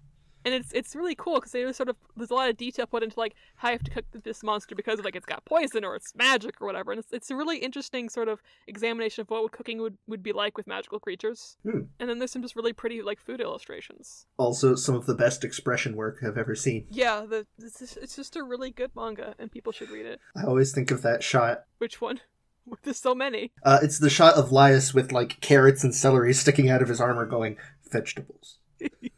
[0.45, 3.03] And it's it's really cool because they sort of there's a lot of detail put
[3.03, 5.83] into like how you have to cook this monster because of like it's got poison
[5.83, 9.29] or it's magic or whatever, and it's, it's a really interesting sort of examination of
[9.29, 11.57] what cooking would, would be like with magical creatures.
[11.63, 11.81] Hmm.
[11.99, 14.27] And then there's some just really pretty like food illustrations.
[14.37, 16.85] Also, some of the best expression work I've ever seen.
[16.89, 20.19] Yeah, the it's just, it's just a really good manga, and people should read it.
[20.37, 21.65] I always think of that shot.
[21.79, 22.21] Which one?
[22.83, 23.51] There's so many.
[23.63, 27.01] Uh, it's the shot of Laios with like carrots and celery sticking out of his
[27.01, 27.57] armor, going
[27.91, 28.59] vegetables.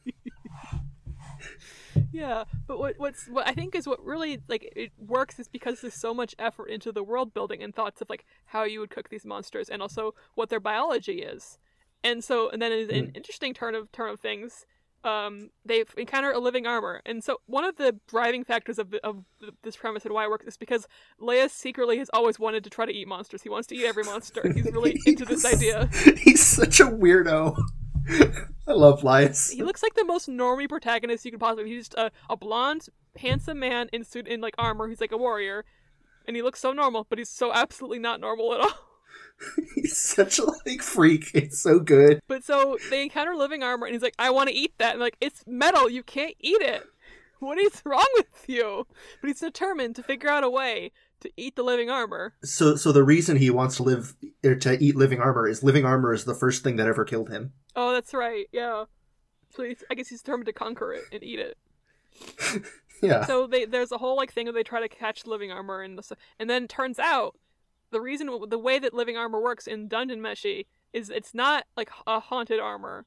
[2.11, 5.81] Yeah, but what what's what I think is what really like it works is because
[5.81, 8.89] there's so much effort into the world building and thoughts of like how you would
[8.89, 11.59] cook these monsters and also what their biology is.
[12.03, 14.65] And so and then in an interesting turn of turn of things,
[15.03, 17.01] um, they encounter a living armor.
[17.05, 19.23] And so one of the driving factors of, the, of
[19.63, 20.87] this premise and why it works is because
[21.21, 23.41] Laios secretly has always wanted to try to eat monsters.
[23.41, 24.41] He wants to eat every monster.
[24.53, 25.89] He's really into this idea.
[26.17, 27.57] He's such a weirdo.
[28.67, 29.51] I love Laios.
[29.51, 31.69] He looks like the most normie protagonist you could possibly.
[31.69, 34.87] He's just a, a blonde, handsome man in suit in like armor.
[34.87, 35.65] He's like a warrior,
[36.25, 38.71] and he looks so normal, but he's so absolutely not normal at all.
[39.75, 41.29] He's such a like freak.
[41.35, 42.19] It's so good.
[42.27, 44.99] But so they encounter living armor, and he's like, "I want to eat that." And
[44.99, 45.89] like, it's metal.
[45.89, 46.83] You can't eat it.
[47.39, 48.87] What is wrong with you?
[49.21, 50.91] But he's determined to figure out a way
[51.21, 52.33] to eat the living armor.
[52.43, 55.85] So, so the reason he wants to live er, to eat living armor is living
[55.85, 57.53] armor is the first thing that ever killed him.
[57.75, 58.47] Oh, that's right.
[58.51, 58.85] Yeah.
[59.55, 61.57] So he's, I guess he's determined to conquer it and eat it.
[63.01, 63.25] Yeah.
[63.25, 65.99] so they there's a whole like thing where they try to catch living armor and
[65.99, 67.35] the, and then turns out
[67.91, 71.89] the reason the way that living armor works in Dungeon Meshi is it's not like
[72.05, 73.05] a haunted armor.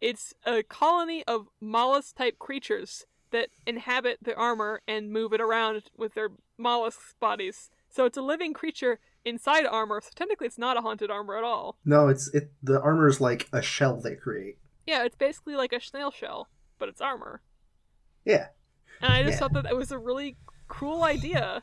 [0.00, 5.82] It's a colony of mollusk type creatures that inhabit the armor and move it around
[5.96, 7.70] with their mollusk bodies.
[7.88, 10.00] So it's a living creature inside armor.
[10.02, 11.76] So technically, it's not a haunted armor at all.
[11.84, 12.52] no, it's it.
[12.62, 14.58] The armor is like a shell they create.
[14.86, 17.42] Yeah, it's basically like a snail shell, but it's armor.
[18.24, 18.48] Yeah.
[19.00, 19.38] And I just Yeah.
[19.40, 20.36] thought that it was a really
[20.68, 21.62] cool idea.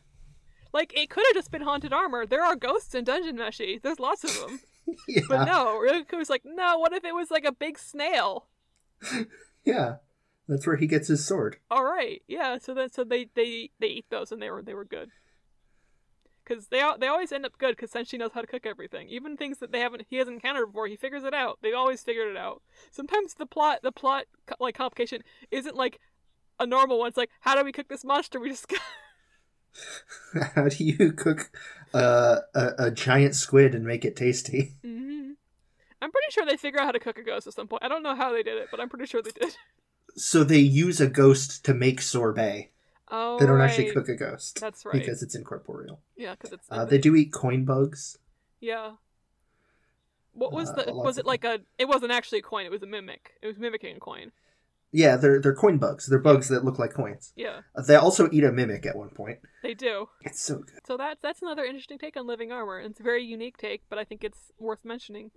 [0.73, 2.25] Like, it could have just been haunted armor.
[2.25, 3.81] There are ghosts in Dungeon Meshi.
[3.81, 4.59] There's lots of them.
[5.07, 5.23] Yeah.
[5.27, 8.47] But no, Ryoko was like, no, what if it was like a big snail?
[9.65, 9.95] Yeah.
[10.47, 11.57] That's where he gets his sword.
[11.69, 12.57] All right, yeah.
[12.57, 15.09] So then, so they they they eat those, and they were they were good.
[16.43, 19.35] Because they they always end up good because Senshi knows how to cook everything, even
[19.35, 20.87] things that they haven't he hasn't encountered before.
[20.87, 21.59] He figures it out.
[21.61, 22.61] They've always figured it out.
[22.91, 24.25] Sometimes the plot the plot
[24.59, 25.99] like complication isn't like
[26.59, 27.09] a normal one.
[27.09, 28.39] It's like how do we cook this monster?
[28.39, 28.71] We just
[30.55, 31.51] How do you cook
[31.93, 34.75] uh, a, a giant squid and make it tasty?
[34.83, 35.31] hmm
[35.99, 37.83] I'm pretty sure they figure out how to cook a ghost at some point.
[37.83, 39.55] I don't know how they did it, but I'm pretty sure they did.
[40.17, 42.71] So they use a ghost to make sorbet.
[43.09, 44.93] Oh, They don't actually cook a ghost That's right.
[44.93, 46.01] because it's incorporeal.
[46.17, 48.17] yeah, because it's Uh, they do eat coin bugs.
[48.59, 48.93] yeah.
[50.33, 50.93] What was Uh, the?
[50.93, 51.61] Was it like a?
[51.79, 52.65] It wasn't actually a coin.
[52.65, 53.33] It was a mimic.
[53.41, 54.31] It was mimicking a coin.
[54.91, 56.05] Yeah, they're they're coin bugs.
[56.07, 57.33] They're bugs that look like coins.
[57.35, 59.39] Yeah, Uh, They also eat a mimic at one point.
[59.63, 60.09] they do.
[60.21, 60.85] It's so good.
[60.85, 62.79] So that's that's another interesting take on living armor.
[62.79, 65.31] It's a very unique take, but I think it's worth mentioning.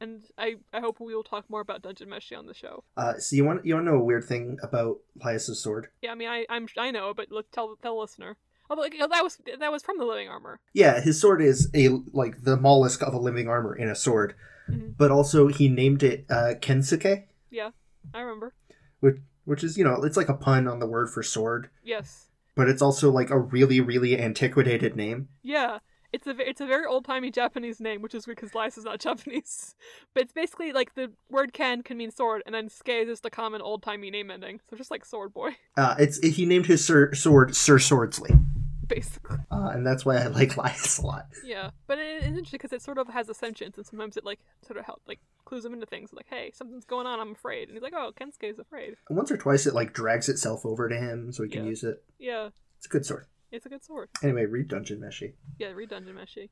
[0.00, 2.84] And I, I hope we will talk more about Dungeon Meshi on the show.
[2.96, 5.88] Uh, so you want you want to know a weird thing about Laios's sword?
[6.02, 8.36] Yeah, I mean I I'm I know, but let tell tell the listener.
[8.70, 10.60] Although like, that was that was from the living armor.
[10.72, 14.34] Yeah, his sword is a like the mollusk of a living armor in a sword,
[14.70, 14.94] Mhm.
[14.96, 17.70] but also he named it uh, Kensuke, Yeah,
[18.14, 18.54] I remember.
[19.00, 22.26] which which is you know it's like a pun on the word for sword, Yes.
[22.54, 25.28] but it's also like a really really antiquated name.
[25.42, 25.78] Yeah.
[26.12, 28.84] It's a it's a very old timey Japanese name, which is weird because Laios is
[28.84, 29.74] not Japanese.
[30.14, 33.26] But it's basically like the word "ken" can mean sword, and then "ske" is just
[33.26, 34.60] a common old timey name ending.
[34.70, 38.42] So just like sword boy, Uh, it's he named his sir, sword Sir Swordsley,
[38.86, 39.36] basically.
[39.50, 41.26] uh, and that's why I like Laios a lot.
[41.44, 44.24] Yeah, but it, it's interesting because it sort of has a sentience, and sometimes it
[44.24, 46.12] like sort of help like clues him into things.
[46.14, 47.20] Like, hey, something's going on.
[47.20, 48.96] I'm afraid, and he's like, oh, Kensuke is afraid.
[49.10, 51.68] Once or twice it like drags itself over to him so he can Yeah.
[51.70, 52.02] use it.
[52.18, 53.26] Yeah, It's a good sword.
[53.50, 54.08] It's a good sword.
[54.22, 55.32] Anyway, read Dungeon Meshi.
[55.58, 56.50] Yeah, read Dungeon Meshi.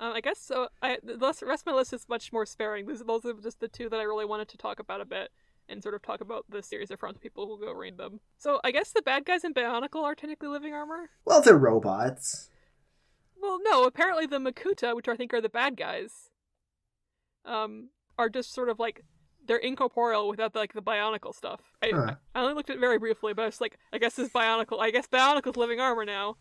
[0.00, 0.68] Um, I guess so.
[0.80, 2.86] I the rest of my list is much more sparing.
[2.86, 5.30] Those those are just the two that I really wanted to talk about a bit
[5.68, 8.20] and sort of talk about the series in front of people who go read them.
[8.38, 11.10] So I guess the bad guys in Bionicle are technically living armor.
[11.24, 12.48] Well, they're robots.
[13.40, 13.84] Well, no.
[13.84, 16.30] Apparently the Makuta, which I think are the bad guys,
[17.44, 19.04] um, are just sort of like
[19.48, 21.60] they're incorporeal without like the Bionicle stuff.
[21.82, 22.14] I, Huh.
[22.34, 24.78] I only looked at it very briefly, but I was like, I guess this Bionicle.
[24.80, 26.36] I guess Bionicle's living armor now.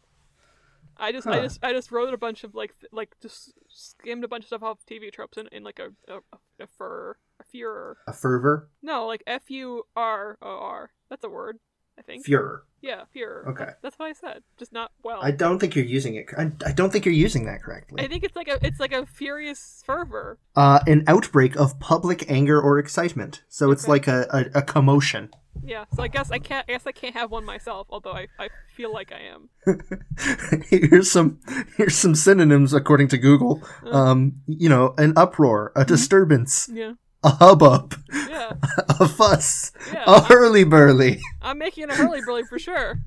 [1.00, 4.24] I just, I just, I just wrote a bunch of like, th- like just skimmed
[4.24, 6.17] a bunch of stuff off TV tropes in, in like a, a,
[6.60, 7.98] a fur, a furor.
[8.08, 10.89] A fervor, No, like F U R O R.
[11.10, 11.60] That's a word,
[11.97, 12.25] I think.
[12.25, 12.63] furor.
[12.81, 13.45] yeah, furor.
[13.49, 13.65] Okay.
[13.65, 14.43] That's, that's what I said.
[14.57, 15.19] Just not well.
[15.21, 16.27] I don't think you're using it.
[16.38, 18.03] I, I don't think you're using that correctly.
[18.03, 20.38] I think it's like a, it's like a furious fervor.
[20.55, 23.41] uh, an outbreak of public anger or excitement.
[23.49, 25.29] So it's like a, a, a commotion.
[25.65, 26.65] Yeah, so I guess I can't.
[26.69, 27.88] I guess I can't have one myself.
[27.89, 29.49] Although I, I feel like I am.
[30.69, 31.39] here's some
[31.77, 33.63] here's some synonyms according to Google.
[33.91, 38.53] Um, you know, an uproar, a disturbance, Yeah, a hubbub, yeah,
[38.99, 40.03] a fuss, yeah.
[40.08, 41.19] a hurly burly.
[41.41, 42.99] I'm making a hurly burly for sure.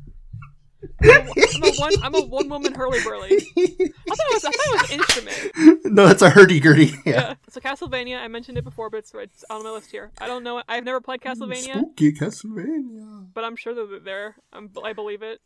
[1.02, 1.92] I'm a, I'm a one.
[2.02, 3.32] I'm a one woman hurly burly.
[3.32, 4.44] I thought it was.
[4.44, 5.84] I thought it was an instrument.
[5.94, 6.86] no, that's a hurdy gurdy.
[7.04, 7.12] Yeah.
[7.12, 7.34] Yeah.
[7.48, 8.18] So Castlevania.
[8.18, 10.10] I mentioned it before, but it's, it's on my list here.
[10.20, 10.62] I don't know.
[10.68, 13.26] I've never played Castlevania, Spooky Castlevania.
[13.34, 14.36] but I'm sure that they're there.
[14.52, 15.40] I'm, I believe it.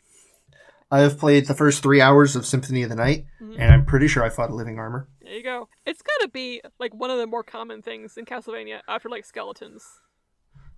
[0.91, 3.59] I have played the first three hours of Symphony of the Night, Mhm.
[3.59, 5.09] and I'm pretty sure I fought a living armor.
[5.23, 5.69] There you go.
[5.87, 10.01] It's gotta be like one of the more common things in Castlevania after like skeletons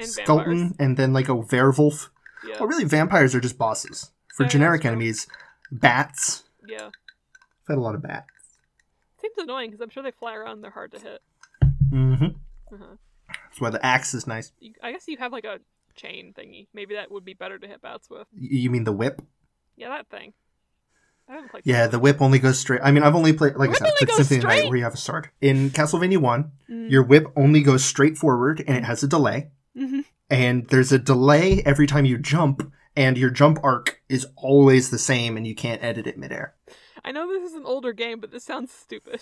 [0.01, 0.25] and vampires.
[0.25, 2.11] Skeleton, and then like a werewolf.
[2.47, 2.57] Yeah.
[2.61, 4.13] Well, really, vampires are just bosses.
[4.35, 5.27] For Yeah, generic enemies,
[5.73, 6.45] bats.
[6.67, 6.87] Yeah.
[6.87, 8.31] I've had a lot of bats.
[9.21, 10.61] Seems annoying because I'm sure they fly around.
[10.61, 11.23] They're hard to hit.
[11.91, 12.75] Mm-hmm.
[12.75, 12.97] Uh-huh.
[13.29, 14.53] That's why the axe is nice.
[14.83, 15.61] I guess you have like a
[15.95, 16.69] chain thingy.
[16.75, 18.29] Maybe that would be better to hit bats with.
[18.33, 19.23] You mean the whip?
[19.77, 20.33] Yeah, that thing.
[21.29, 21.63] I haven't played.
[21.67, 22.81] Yeah, the whip only goes straight.
[22.85, 24.55] I mean, I've only played, like Whip I said, only played goes Symphony the Night
[24.59, 24.69] straight?
[24.69, 25.31] where you have a sword.
[25.41, 26.91] In Castlevania 1, Mm.
[26.91, 29.51] your whip only goes straight forward and it has a delay.
[29.77, 30.05] Mhm.
[30.31, 34.99] And there's a delay every time you jump, and your jump arc is always the
[34.99, 36.55] same and you can't edit it midair.
[37.05, 39.21] I know this is an older game, but this sounds stupid.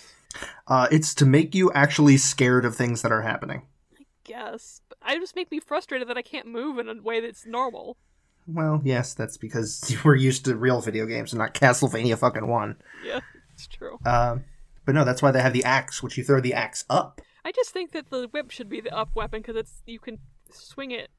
[0.67, 3.63] Uh, it's to make you actually scared of things that are happening.
[3.99, 7.19] I guess, but I just make me frustrated that I can't move in a way
[7.19, 7.97] that's normal.
[8.47, 12.75] Well, yes, that's because we're used to real video games and not Castlevania fucking 1.
[13.05, 13.19] Yeah,
[13.53, 13.97] it's true.
[14.05, 14.43] Um,
[14.85, 17.21] but no, that's why they have the axe, which you throw the axe up.
[17.43, 20.19] I just think that the whip should be the up weapon because it's you can
[20.51, 21.09] swing it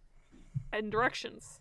[0.73, 1.61] in directions.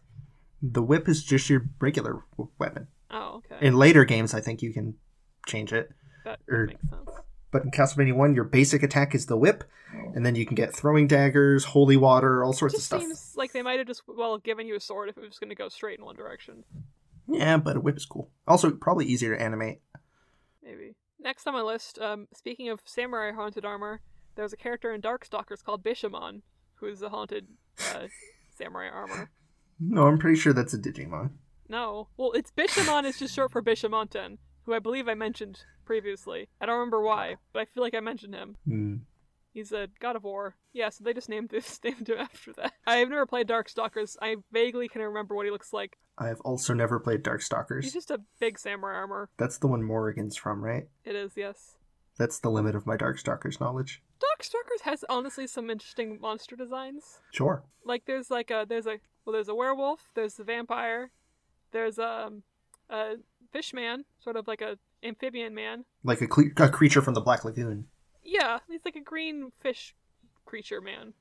[0.62, 2.88] The whip is just your regular w- weapon.
[3.12, 3.66] Oh, okay.
[3.66, 4.96] In later games, I think you can
[5.48, 5.90] change it.
[6.24, 7.10] that er, makes sense.
[7.56, 9.64] But in Castlevania 1, your basic attack is the whip,
[10.14, 13.02] and then you can get throwing daggers, holy water, all sorts It of just stuff.
[13.02, 15.52] seems like they might have just well given you a sword if it was going
[15.52, 16.66] to go straight in one direction.
[17.30, 18.30] Yeah, but a whip is cool.
[18.46, 19.80] Also, probably easier to animate.
[20.62, 20.96] Maybe.
[21.18, 24.02] Next on my list, um, speaking of samurai haunted armor,
[24.36, 26.42] there's a character in Darkstalkers called Bishamon,
[26.74, 27.48] who is a haunted
[27.96, 28.08] uh,
[28.58, 29.30] samurai armor.
[29.80, 31.30] No, I'm pretty sure that's a Digimon.
[31.70, 36.50] No, well, it's Bishamon is just short for Bishamonten, who I believe I mentioned previously.
[36.60, 38.58] I don't remember why, but I feel like I mentioned him.
[38.68, 38.96] Hmm.
[39.54, 40.56] He's a god of war.
[40.74, 42.74] Yeah, so they just named this named him after that.
[42.86, 44.18] I've never played Darkstalkers.
[44.22, 45.98] I vaguely can remember what he looks like.
[46.18, 47.84] I have also never played Darkstalkers.
[47.84, 49.30] He's just a big samurai armor.
[49.38, 50.88] That's the one Morrigan's from, right?
[51.06, 51.78] It is, yes.
[52.18, 54.02] That's the limit of my Darkstalkers knowledge.
[54.20, 57.20] Darkstalkers has honestly some interesting monster designs.
[57.32, 57.64] Sure.
[57.84, 61.12] Like there's like a there's a well there's a werewolf, there's a vampire,
[61.72, 62.44] There's um,
[62.90, 63.16] a
[63.56, 65.86] fish man, sort of like a amphibian man.
[66.04, 67.86] Like a, cle- a creature from the Black Lagoon.
[68.22, 69.96] Yeah, he's like a green fish
[70.44, 71.14] creature man.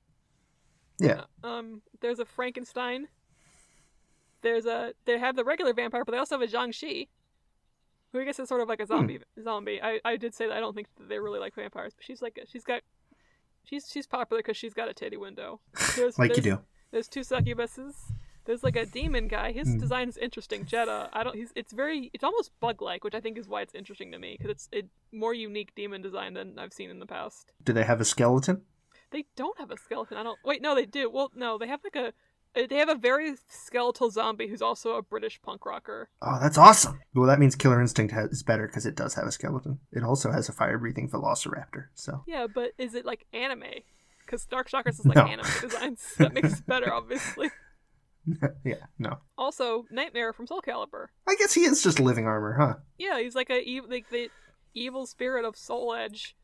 [0.98, 1.22] Yeah.
[1.44, 3.06] Um, there's a Frankenstein.
[4.42, 7.06] There's a they have the regular vampire, but they also have a jiangshi,
[8.12, 9.20] who I guess is sort of like a zombie.
[9.42, 9.80] Zombie.
[9.80, 12.20] I, I did say that I don't think that they really like vampires, but she's
[12.20, 12.82] like she's got
[13.62, 15.60] she's she's popular because she's got a titty window.
[15.96, 16.58] There's, Like you do.
[16.90, 17.94] There's two succubuses.
[18.44, 19.52] There's like a demon guy.
[19.52, 19.78] His Hmm.
[19.78, 20.64] design is interesting.
[20.66, 21.08] Jedah.
[21.12, 21.34] I don't.
[21.34, 21.52] He's.
[21.54, 22.10] It's very.
[22.12, 25.16] It's almost bug-like, which I think is why it's interesting to me because it's a
[25.16, 27.52] more unique demon design than I've seen in the past.
[27.62, 28.62] Do they have a skeleton?
[29.10, 30.16] They don't have a skeleton.
[30.16, 30.38] I don't.
[30.44, 31.08] Wait, no, they do.
[31.10, 32.08] Well, no, they have like a.
[32.08, 36.08] uh, They have a very skeletal zombie who's also a British punk rocker.
[36.20, 37.00] Oh, that's awesome.
[37.14, 39.80] Well, that means Killer Instinct has, is better because it does have a skeleton.
[39.92, 41.86] It also has a fire breathing velociraptor.
[41.94, 43.64] So Yeah, but is it like anime?
[44.20, 45.26] Because Darkstalkers is like No.
[45.26, 46.14] anime designs.
[46.18, 47.50] That makes it better, obviously.
[48.64, 49.18] yeah, no.
[49.36, 51.06] Also, Nightmare from Soul Calibur.
[51.28, 52.74] I guess he is just living armor, huh?
[52.98, 54.30] Yeah, he's like a like the
[54.74, 56.36] evil spirit of Soul Edge.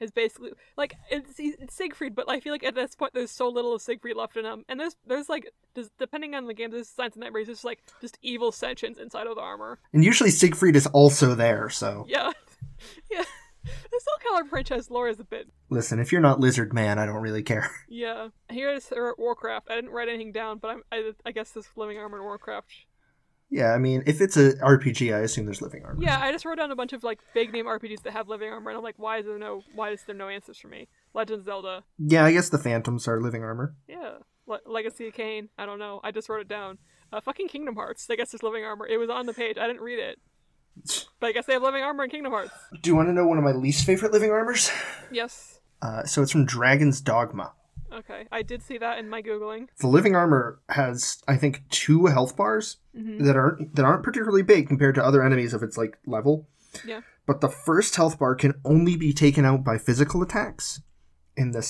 [0.00, 3.50] Is basically like it's, it's Siegfried, but I feel like at this point there's so
[3.50, 6.70] little of Siegfried left in him, and there's there's like just, depending on the game,
[6.70, 9.78] there's signs of nightmares, just like just evil sentience inside of the armor.
[9.92, 11.68] And usually Siegfried is also there.
[11.68, 12.30] So Yeah,
[13.10, 13.24] yeah.
[13.64, 17.06] The Soul Calibur franchise lore is a bit listen, if you're not Lizard Man, I
[17.06, 17.70] don't really care.
[17.88, 18.28] yeah.
[18.50, 19.68] Here is Warcraft.
[19.70, 22.68] I didn't write anything down, but I'm, I I guess this living armor in Warcraft.
[23.52, 26.00] Yeah, I mean, if it's a RPG, I assume there's living armor.
[26.00, 28.48] Yeah, I just wrote down a bunch of like big name RPGs that have living
[28.48, 30.88] armor, and I'm like, why is there no why is there no answers for me?
[31.14, 31.82] Legend of Zelda.
[31.98, 33.74] Yeah, I guess the Phantoms are living armor.
[33.88, 34.18] Yeah.
[34.46, 35.48] Le- Legacy of Kain.
[35.58, 36.00] I don't know.
[36.04, 36.78] I just wrote it down.
[37.12, 38.06] Uh, fucking Kingdom Hearts.
[38.08, 38.86] I guess there's living armor.
[38.86, 39.58] It was on the page.
[39.58, 40.18] I didn't read it.
[41.20, 42.52] But I guess they have living armor in Kingdom Hearts.
[42.82, 44.70] Do you want to know one of my least favorite living armors?
[45.12, 45.58] Yes.
[45.82, 47.52] Uh, so it's from Dragon's Dogma.
[47.92, 48.26] Okay.
[48.30, 49.66] I did see that in my Googling.
[49.80, 54.42] The living armor has, I think, two health bars hmm that aren't that aren't particularly
[54.42, 56.48] big compared to other enemies of its like level.
[56.86, 57.00] Yeah.
[57.26, 60.80] But the first health bar can only be taken out by physical attacks,
[61.36, 61.68] and the s-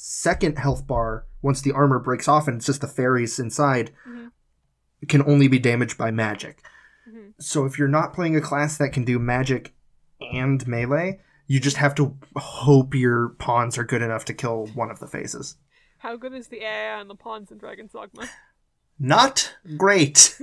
[0.00, 4.30] second health bar, once the armor breaks off and it's just the fairies inside, Mhm.
[5.08, 6.62] can only be damaged by magic.
[7.08, 7.34] Mhm.
[7.38, 9.74] So if you're not playing a class that can do magic
[10.20, 14.90] and melee, you just have to hope your pawns are good enough to kill one
[14.90, 15.56] of the phases.
[15.98, 18.28] How good is the AI on the pawns in Dragon's Dogma?
[18.98, 20.38] Not great.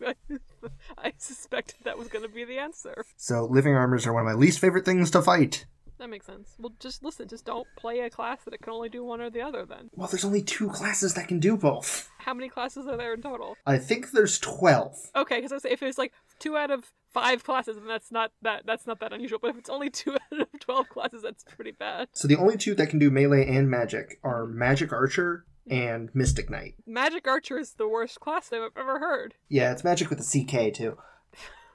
[0.98, 3.04] I suspected that was going to be the answer.
[3.16, 5.66] So living armors are one of my least favorite things to fight.
[5.98, 6.54] That makes sense.
[6.58, 7.26] Well, just listen.
[7.28, 9.64] Just don't play a class that it can only do one or the other.
[9.66, 12.08] Then, Well, there's only two classes that can do both.
[12.18, 13.56] how many classes are there in total?
[13.66, 15.10] I think there's 12.
[15.16, 18.86] Okay, because if it's like two out of five classes, then that's not that that's
[18.86, 19.38] not that unusual.
[19.42, 22.08] But if it's only two out of twelve classes, that's pretty bad.
[22.12, 26.48] So the only two that can do melee and magic are Magic Archer and Mystic
[26.48, 26.74] Knight.
[26.86, 29.34] Magic Archer is the worst class name I've ever heard.
[29.48, 30.96] Yeah, it's magic with a CK too.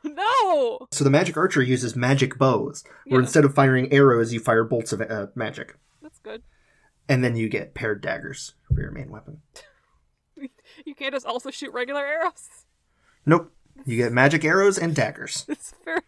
[0.15, 0.87] No.
[0.91, 3.25] So the Magic Archer uses magic bows, where Yeah.
[3.25, 5.77] instead of firing arrows, you fire bolts of uh, magic.
[6.01, 6.43] That's good.
[7.07, 9.41] And then you get paired daggers for your main weapon.
[10.85, 12.49] You can't just also shoot regular arrows.
[13.25, 13.51] Nope.
[13.85, 15.45] You get magic arrows and daggers.
[15.49, 16.01] It's fair.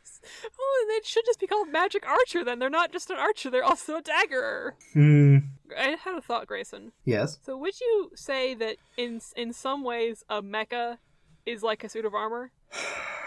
[0.59, 2.57] Oh, they should just be called Magic Archer then.
[2.57, 4.71] They're not just an archer; they're also a daggerer.
[4.93, 5.37] Hmm.
[5.77, 6.93] I had a thought, Grayson.
[7.05, 7.37] Yes.
[7.45, 10.97] So would you say that in in some ways a mecha
[11.45, 12.51] is like a suit of armor?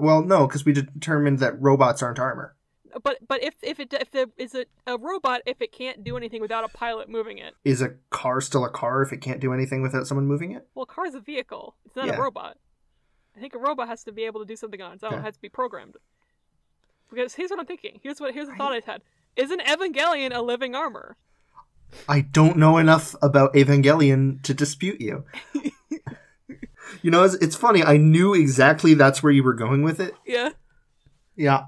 [0.00, 2.54] Well, no, because we determined that robots aren't armor.
[3.02, 6.16] But but if if it if the is it a robot if it can't do
[6.16, 7.54] anything without a pilot moving it?
[7.64, 10.66] Is a car still a car if it can't do anything without someone moving it?
[10.74, 11.74] Well, a car's a vehicle.
[11.84, 12.16] It's not Yeah.
[12.16, 12.56] a robot.
[13.36, 15.14] I think a robot has to be able to do something on its own.
[15.14, 15.96] It has to be programmed.
[17.10, 18.00] Because here's what I'm thinking.
[18.02, 19.02] Here's what here's the thought I had.
[19.36, 21.16] Is an Evangelion a living armor?
[22.08, 25.24] I don't know enough about Evangelion to dispute you.
[27.02, 27.82] you know, it's, it's funny.
[27.82, 30.14] I knew exactly that's where you were going with it.
[30.26, 30.50] Yeah.
[31.36, 31.64] Yeah.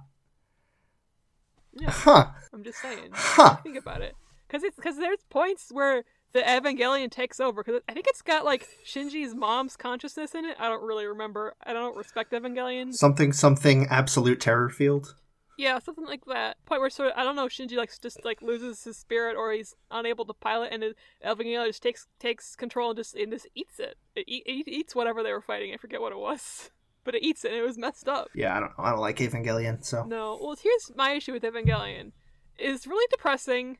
[1.72, 1.90] Yeah.
[1.90, 2.26] Huh.
[2.52, 3.10] I'm just saying.
[3.12, 3.56] Huh.
[3.56, 4.14] Think about it.
[4.46, 7.62] Because it's because there's points where the Evangelion takes over.
[7.62, 10.56] Because I think it's got like Shinji's mom's consciousness in it.
[10.58, 11.54] I don't really remember.
[11.64, 12.92] I don't respect Evangelion.
[12.92, 15.14] Something, something, absolute terror field.
[15.60, 16.56] Yeah, something like that.
[16.64, 17.46] Point where sort of I don't know.
[17.46, 20.82] Shinji like just like loses his spirit, or he's unable to pilot, and
[21.22, 23.98] Evangelion just takes takes control and just and just eats it.
[24.16, 25.74] It, eat, it eats whatever they were fighting.
[25.74, 26.70] I forget what it was,
[27.04, 27.50] but it eats it.
[27.50, 28.28] and It was messed up.
[28.34, 28.72] Yeah, I don't.
[28.78, 30.04] I don't like Evangelion, so.
[30.04, 30.38] No.
[30.40, 32.12] Well, here's my issue with Evangelion.
[32.58, 33.76] It's really depressing.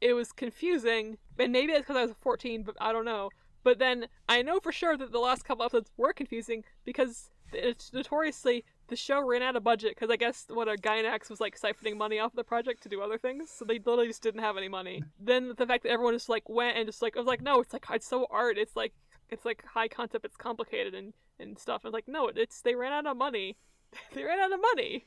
[0.00, 3.30] It was confusing, and maybe that's because I was 14, but I don't know.
[3.64, 7.92] But then I know for sure that the last couple episodes were confusing because it's
[7.92, 11.58] notoriously the show ran out of budget because I guess what a Gainax was like
[11.58, 14.56] siphoning money off the project to do other things, so they literally just didn't have
[14.56, 15.02] any money.
[15.18, 17.60] Then the fact that everyone just like went and just like I was like, no,
[17.60, 18.58] it's like it's so art.
[18.58, 18.92] It's like
[19.30, 21.84] it's like high concept, it's complicated and and stuff.
[21.84, 23.56] Was like, no, it's they ran out of money.
[24.14, 25.06] they ran out of money.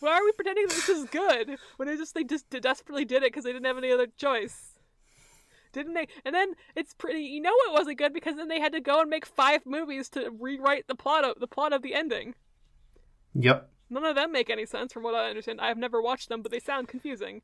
[0.00, 3.22] Why are we pretending that this is good when they just they just desperately did
[3.22, 4.77] it because they didn't have any other choice?
[5.72, 6.08] Didn't they?
[6.24, 7.20] And then it's pretty.
[7.20, 10.08] You know it wasn't good because then they had to go and make five movies
[10.10, 12.34] to rewrite the plot of the plot of the ending.
[13.34, 13.70] Yep.
[13.90, 15.60] None of them make any sense from what I understand.
[15.60, 17.42] I have never watched them, but they sound confusing.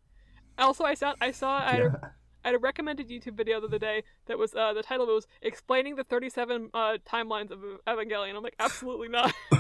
[0.59, 1.87] Also, I saw I saw I had, Yeah.
[1.87, 2.07] a,
[2.45, 5.11] I had a recommended YouTube video the other day that was uh, the title of
[5.11, 8.37] it was explaining the 37 uh, timelines of Evangelion.
[8.37, 9.33] I'm like, absolutely not.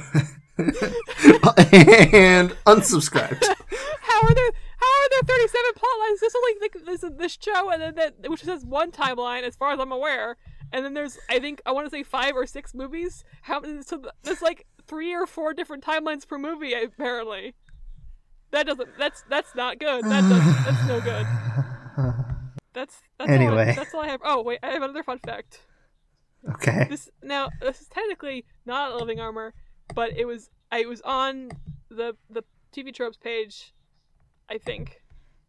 [0.58, 3.44] and unsubscribed.
[4.02, 4.50] how are there
[5.04, 6.20] are there 37 plot lines?
[6.20, 9.72] There's only like this this show and then that which says one timeline as far
[9.72, 10.36] as I'm aware.
[10.72, 13.24] And then there's I think I want to say five or six movies.
[13.42, 17.54] How so there's like three or four different timelines per movie apparently.
[18.50, 20.04] That doesn't that's that's not good.
[20.04, 21.26] That does, that's no good.
[22.74, 23.70] That's that's All Anyway.
[23.70, 24.20] I, that's all I have.
[24.24, 25.60] Oh wait, I have another fun fact.
[26.54, 26.86] Okay.
[26.90, 29.54] This now this is technically not a living armor,
[29.94, 31.52] but it was I was on
[31.88, 32.42] the the
[32.74, 33.72] TV tropes page,
[34.54, 35.02] I think,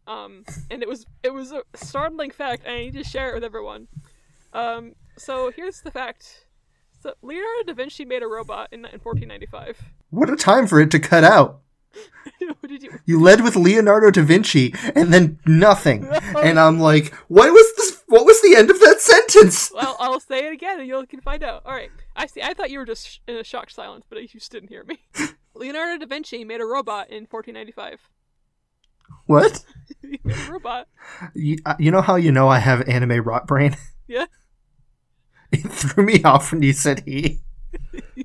[0.06, 3.34] um, and it was it was a startling fact, and I need to share it
[3.34, 3.88] with everyone.
[4.52, 6.46] Um, so here's the fact:
[7.00, 9.80] so Leonardo da Vinci made a robot in, in 1495.
[10.10, 11.60] What a time for it to cut out.
[12.60, 12.98] what did you?
[13.06, 16.08] You led with Leonardo da Vinci and then nothing.
[16.36, 18.02] And I'm like, what was this?
[18.08, 19.72] What was the end of that sentence?
[19.74, 21.62] Well, I'll say it again, and you can find out.
[21.64, 21.90] All right.
[22.14, 22.42] I see.
[22.42, 24.98] I thought you were just in a shocked silence, but you just didn't hear me.
[25.54, 28.00] Leonardo da Vinci made a robot in 1495.
[29.26, 29.64] What?
[30.02, 30.88] he made a robot.
[31.34, 33.76] You, uh, you know how you know I have anime rot brain?
[34.08, 34.26] Yeah.
[35.52, 37.40] It threw me off when you said he.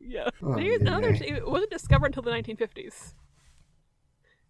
[0.00, 0.28] yeah.
[0.40, 1.10] Oh, another.
[1.10, 3.14] It wasn't discovered until the 1950s.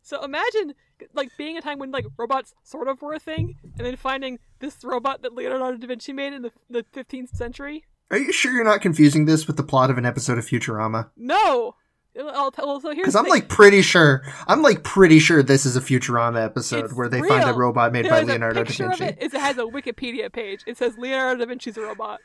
[0.02, 0.74] So imagine
[1.14, 4.38] like being a time when like robots sort of were a thing, and then finding
[4.58, 7.84] this robot that Leonardo da Vinci made in the the 15th century.
[8.10, 11.10] Are you sure you're not confusing this with the plot of an episode of Futurama?
[11.16, 11.76] No.
[12.18, 12.52] I'll.
[12.58, 13.32] Well, so here's Because I'm thing.
[13.32, 14.22] like pretty sure.
[14.46, 17.92] I'm like pretty sure this is a Futurama episode It's where they find a robot
[17.92, 19.04] made by Leonardo da Vinci.
[19.04, 19.18] it.
[19.20, 20.62] It has a Wikipedia page.
[20.66, 22.20] It says Leonardo da Vinci's a robot.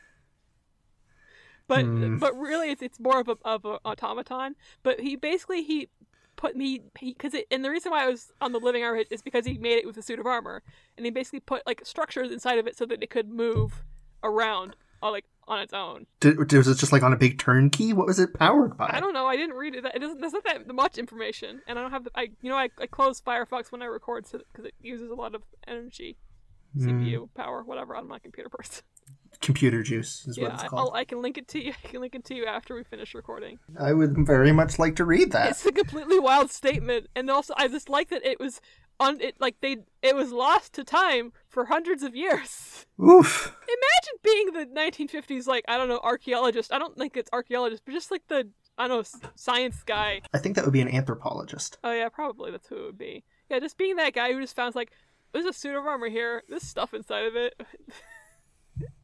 [1.68, 2.18] But Hmm.
[2.18, 4.56] but really, it's it's more of a of a automaton.
[4.84, 5.90] But he basically he
[6.36, 9.22] put me because it and the reason why I was on the living armor is
[9.22, 10.62] because he made it with a suit of armor,
[10.98, 13.84] and he basically put like structures inside of it so that it could move
[14.24, 16.06] around uh, like on its own.
[16.20, 17.94] Did, was it just like on a big turnkey?
[17.94, 18.90] What was it powered by?
[18.94, 19.26] I don't know.
[19.28, 19.86] I didn't read it.
[19.86, 20.20] It doesn't.
[20.22, 22.12] There's not that much information, and I don't have the.
[22.16, 25.16] I you know I, I close Firefox when I record so because it uses a
[25.16, 26.18] lot of energy,
[26.76, 27.04] Hmm.
[27.04, 27.96] CPU power, whatever.
[27.96, 28.84] on my computer person.
[29.42, 30.90] Computer juice is what it's called.
[30.92, 31.74] I'll, I can link it to you.
[31.84, 33.60] I can link it to you after we finish recording.
[33.78, 35.50] I would very much like to read that.
[35.50, 38.62] It's a completely wild statement, and also I just like that it was
[39.00, 42.86] on it like they it was lost to time for hundreds of years.
[43.02, 43.56] Oof.
[43.68, 46.74] Imagine being the 1950s like I don't know archaeologist.
[46.74, 50.22] I don't think it's archaeologist, but just like the I don't know science guy.
[50.34, 51.78] I think that would be an anthropologist.
[51.84, 53.24] Oh yeah, probably that's who it would be.
[53.50, 54.92] Yeah, just being that guy who just found like
[55.32, 56.44] there's a suit of armor here.
[56.50, 57.62] There's stuff inside of it.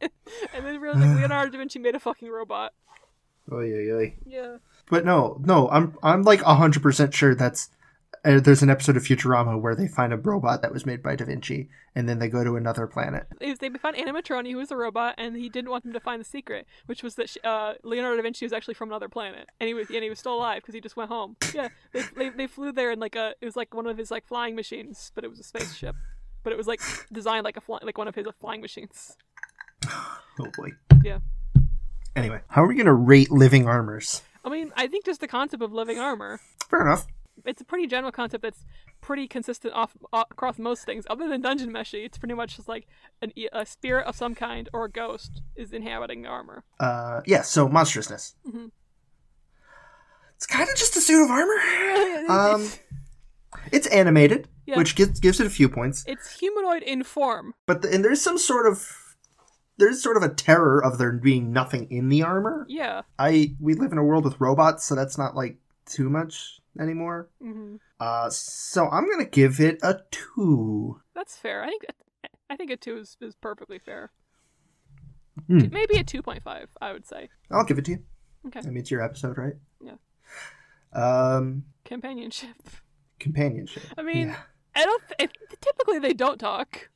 [0.00, 2.72] and then realized like Leonardo da Vinci made a fucking robot.
[3.52, 4.10] Oh, yeah, yeah.
[4.26, 4.56] Yeah.
[4.88, 7.70] But no, no, I'm I'm like hundred percent sure that's
[8.24, 11.16] uh, there's an episode of Futurama where they find a robot that was made by
[11.16, 13.26] Da Vinci, and then they go to another planet.
[13.40, 16.20] Is they found Animatronio, who was a robot, and he didn't want them to find
[16.20, 19.48] the secret, which was that sh uh, Leonardo da Vinci was actually from another planet,
[19.58, 21.36] and he was and he was still alive because he just went home.
[21.54, 24.10] Yeah, they, they they flew there in like a it was like one of his
[24.10, 25.96] like flying machines, but it was a spaceship,
[26.42, 29.16] but it was like designed like a fly, like one of his uh, flying machines.
[30.38, 30.70] Oh boy.
[31.02, 31.18] Yeah.
[32.14, 34.22] Anyway, how are we gonna rate living armors?
[34.44, 36.40] I mean, I think just the concept of living armor.
[36.68, 37.06] Fair enough.
[37.44, 38.64] It's a pretty general concept that's
[39.00, 41.04] pretty consistent off, uh, across most things.
[41.10, 42.86] Other than Dungeon Meshi, it's pretty much just like
[43.22, 46.64] an, a spirit of some kind or a ghost is inhabiting the armor.
[46.78, 47.42] Uh, yeah.
[47.42, 48.34] So monstrousness.
[48.46, 48.70] Mhm.
[50.36, 51.52] It's kind of just a suit of armor.
[52.30, 52.78] Um, it's,
[53.72, 54.76] it's animated, Yeah.
[54.78, 56.04] which gives gives it a few points.
[56.06, 57.54] it's humanoid in form.
[57.66, 59.16] But the, and there's some sort of
[59.78, 62.66] there's sort of a terror of there being nothing in the armor.
[62.68, 63.02] Yeah.
[63.18, 67.28] I we live in a world with robots, so that's not like too much anymore.
[67.42, 71.00] hmm Uh, so I'm gonna give it a two.
[71.14, 71.62] That's fair.
[71.62, 71.84] I think
[72.48, 74.10] I think a two is, is perfectly fair.
[75.46, 75.68] Hmm.
[75.70, 76.68] Maybe a two point five.
[76.80, 77.98] I would say I'll give it to you.
[78.48, 78.60] Okay.
[78.60, 79.54] I mean, it's your episode, right?
[79.82, 79.94] Yeah.
[80.92, 82.56] Um, companionship.
[83.18, 83.82] companionship.
[83.98, 84.36] I mean, Yeah.
[84.74, 85.02] I don't.
[85.18, 86.90] Th- typically, they don't talk.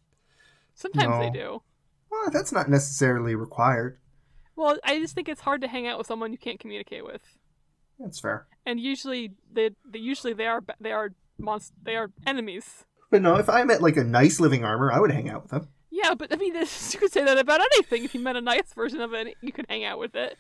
[0.75, 1.63] Sometimes they do.
[2.11, 3.99] Well, that's not necessarily required.
[4.57, 7.23] Well, I just think it's hard to hang out with someone you can't communicate with.
[7.99, 8.47] That's fair.
[8.67, 12.85] and usually they, they usually they are they are monst- they are enemies.
[13.11, 15.51] But no, if I met like a nice living armor, I would hang out with
[15.53, 15.69] them.
[15.91, 18.05] Yeah, but I mean, you could say that about anything.
[18.05, 20.37] If you met a nice version of it, you could hang out with it.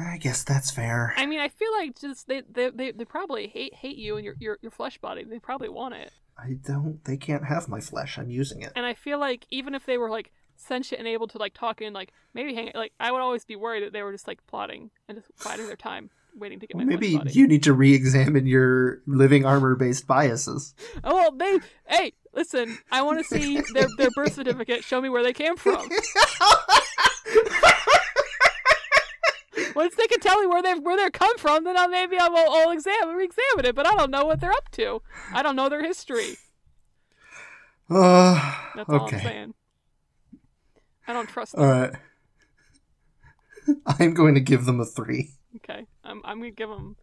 [0.00, 1.12] I guess that's fair.
[1.16, 4.24] I mean, I feel like just they they, they, they probably hate hate you and
[4.24, 5.24] your, your your flesh body.
[5.24, 6.10] They probably want it.
[6.36, 7.04] I don't.
[7.04, 8.16] They can't have my flesh.
[8.18, 8.72] I'm using it.
[8.76, 11.80] And I feel like even if they were like sentient and able to like talk
[11.80, 14.44] and like maybe hang like I would always be worried that they were just like
[14.48, 18.46] plotting and just biding their time, waiting to get my maybe you need to re-examine
[18.46, 20.74] your living armor-based biases.
[21.04, 24.84] Oh well, they hey listen, I want to see their their birth certificate.
[24.84, 25.88] Show me where they came from.
[29.74, 32.34] Once they can tell me where they where they come from, then I'll maybe I'll,
[32.36, 33.74] I'll examine re-examine it.
[33.74, 35.02] But I don't know what they're up to.
[35.32, 36.36] I don't know their history.
[37.90, 38.34] Uh,
[38.74, 39.20] That's all I'm okay.
[39.22, 39.54] saying.
[41.06, 41.64] I don't trust them.
[41.64, 41.92] All right.
[43.86, 45.30] I'm going to give them a three.
[45.58, 46.96] Okay, I'm I'm gonna give them.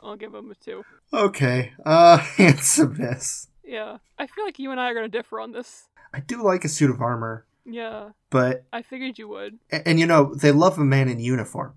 [0.00, 0.84] I'll give them a two.
[1.12, 1.72] Okay.
[1.84, 3.48] Uh, handsomeness.
[3.64, 5.88] Yeah, I feel like you and I are gonna differ on this.
[6.12, 9.58] I do like a suit of armor, Yeah, but I figured you would.
[9.70, 11.74] and, and you know they love a man in uniform,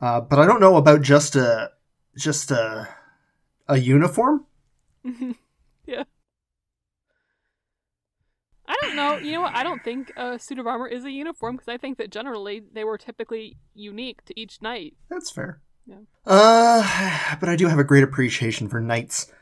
[0.00, 1.72] uh, but I don't know about just a
[2.16, 2.88] just a
[3.68, 4.46] a uniform.
[5.86, 6.04] yeah.
[8.86, 9.16] Don't know.
[9.18, 9.54] You know what?
[9.54, 12.62] I don't think a suit of armor is a uniform because I think that generally
[12.72, 14.94] they were typically unique to each knight.
[15.08, 15.60] That's fair.
[15.86, 15.96] Yeah.
[16.26, 19.32] Uh, but I do have a great appreciation for knights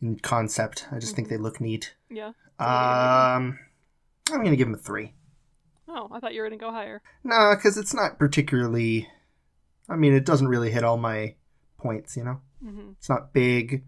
[0.00, 0.86] in concept.
[0.90, 1.36] I just think Mm-hmm.
[1.36, 1.94] they look neat.
[2.10, 2.32] Yeah.
[2.58, 3.58] Um,
[4.30, 5.14] I'm gonna give them a three.
[5.88, 7.02] Oh, I thought you were gonna go higher.
[7.24, 9.08] Nah, because it's not particularly.
[9.88, 11.34] I mean, it doesn't really hit all my
[11.78, 12.16] points.
[12.16, 13.84] You know, hmm it's not big.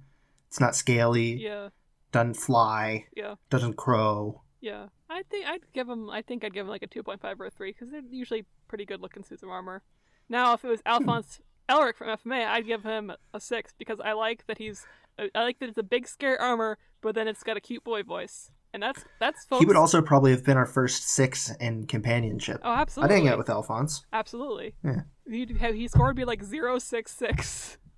[0.48, 1.34] It's not scaly.
[1.42, 1.68] Yeah.
[2.12, 3.06] Doesn't fly.
[3.16, 3.34] Yeah.
[3.50, 4.42] Doesn't crow.
[4.60, 4.86] Yeah.
[5.14, 6.10] I think I'd give them.
[6.10, 8.02] I think I'd give them like a two point five or a three because they're
[8.10, 9.82] usually pretty good looking suits of armor.
[10.28, 11.40] Now, if it was Alphonse
[11.70, 14.86] Elric from FMA, I'd give him a six because I like that he's.
[15.16, 17.84] Uh, I like that it's a big scary armor, but then it's got a cute
[17.84, 19.60] boy voice, and that's that's folks.
[19.60, 22.60] He would also probably have been our first six in companionship.
[22.64, 23.14] Oh, absolutely!
[23.14, 24.04] I'd hang out with Alphonse.
[24.12, 24.74] Absolutely.
[24.84, 25.02] Yeah.
[25.30, 27.78] He'd have, he scored be like zero six six.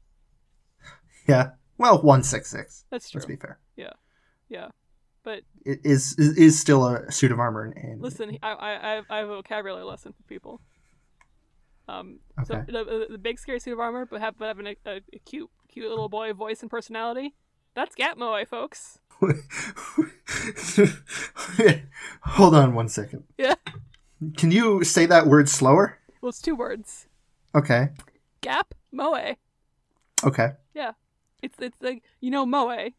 [1.29, 1.51] Yeah.
[1.77, 2.85] Well, one six six.
[2.89, 3.19] That's true.
[3.19, 3.59] Let's be fair.
[3.75, 3.95] Yeah.
[4.49, 4.69] Yeah.
[5.27, 7.65] But It is is, still a suit of armor.
[7.65, 10.61] And, listen, I I I have- a vocabulary lesson for people.
[11.89, 12.71] Um, so Okay.
[12.73, 15.19] the, the, the big scary suit of armor, but, have, but having a, a, a
[15.25, 17.35] cute cute little boy voice and personality.
[17.75, 19.01] That's Gap Moe, folks.
[22.23, 23.25] Hold on one second.
[23.37, 23.55] Yeah.
[24.37, 25.99] Can you say that word slower?
[26.21, 27.09] Well, it's two words.
[27.55, 27.89] Okay.
[28.43, 29.35] Gap Moe.
[30.25, 30.51] Okay.
[30.73, 30.93] Yeah.
[31.43, 32.91] It's it's like you know Moe,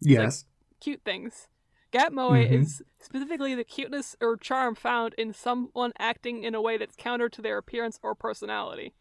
[0.00, 0.44] Yes.
[0.84, 1.48] Cute things.
[1.90, 2.50] Gap Moe Mhm.
[2.50, 7.28] is specifically the cuteness or charm found in someone acting in a way that's counter
[7.28, 8.94] to their appearance or personality.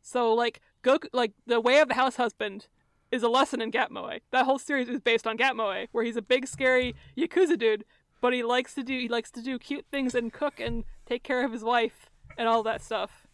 [0.00, 2.68] So like Goku, like the way of the house husband
[3.10, 4.18] is a lesson in Gap Moe.
[4.30, 7.84] That whole series is based on Gap Moe, where he's a big scary yakuza dude,
[8.20, 11.22] but he likes to do he likes to do cute things and cook and take
[11.24, 12.08] care of his wife
[12.38, 13.26] and all that stuff.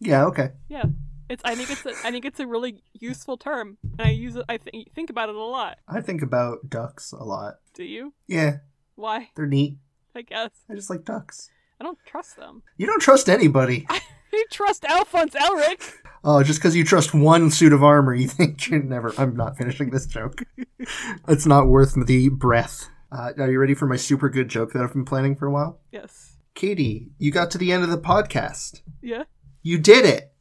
[0.00, 0.24] yeah.
[0.26, 0.50] Okay.
[0.68, 0.84] Yeah.
[1.30, 4.34] It's I think it's a, I think it's a really useful term, and I use
[4.34, 4.44] it.
[4.48, 5.78] I think think about it a lot.
[5.88, 7.54] I think about ducks a lot.
[7.72, 8.12] Do you?
[8.26, 8.56] Yeah,
[8.96, 9.30] Why?
[9.36, 9.78] they're neat.
[10.14, 11.48] I guess I just like ducks.
[11.80, 12.64] I don't trust them.
[12.76, 13.86] You don't trust anybody.
[14.32, 15.92] You trust Alphonse Elric?
[16.22, 19.12] Oh, just because you trust one suit of armor, you think you're never.
[19.18, 20.44] I'm not finishing this joke.
[21.28, 22.88] it's not worth the breath.
[23.10, 25.50] Uh, are you ready for my super good joke that I've been planning for a
[25.50, 25.80] while?
[25.90, 26.36] Yes.
[26.54, 28.82] Katie, you got to the end of the podcast.
[29.02, 29.24] Yeah.
[29.62, 30.32] You did it.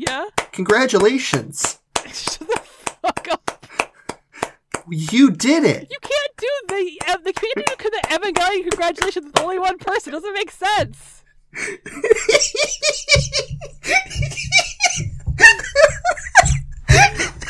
[0.00, 0.24] Yeah.
[0.52, 1.78] Congratulations.
[2.06, 2.60] Shut the
[3.02, 3.66] fuck up.
[4.88, 5.88] You did it.
[5.90, 10.14] You can't do the uh, the can't do the Evangelion congratulations with only one person.
[10.14, 11.22] It doesn't make sense.
[11.54, 11.80] Ugh.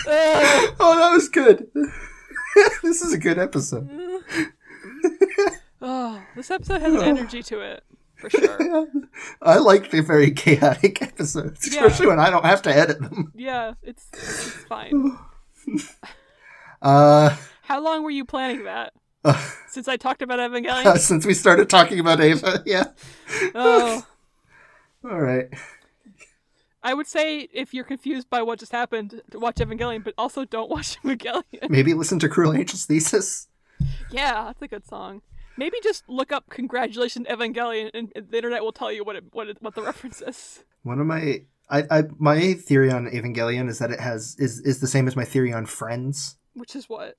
[0.81, 1.69] oh, that was good.
[2.83, 3.89] this is a good episode.
[5.81, 7.85] oh, this episode has an energy to it
[8.21, 8.87] for sure.
[9.43, 11.85] I like the very chaotic episodes, Yeah.
[11.85, 13.33] especially when I don't have to edit them.
[13.35, 15.19] Yeah, it's it's fine.
[16.83, 18.93] Uh, How long were you planning that?
[19.25, 19.35] uh,
[19.69, 20.97] Since I talked about Evangelion?
[20.99, 22.85] since we started talking about Eva, yeah.
[23.55, 24.07] Oh,
[25.05, 25.47] All right.
[26.83, 30.45] I would say if you're confused by what just happened, to watch Evangelion, but also
[30.47, 31.69] don't watch Evangelion.
[31.69, 33.47] Maybe listen to Cruel Angel's Thesis.
[34.11, 35.21] yeah, that's a good song.
[35.57, 39.49] Maybe just look up "Congratulations Evangelion" and the internet will tell you what it, what
[39.49, 40.65] it, what the reference is.
[40.83, 44.81] One of my I, I my theory on Evangelion is that it has is is
[44.81, 46.37] the same as my theory on Friends.
[46.55, 47.17] Which is what?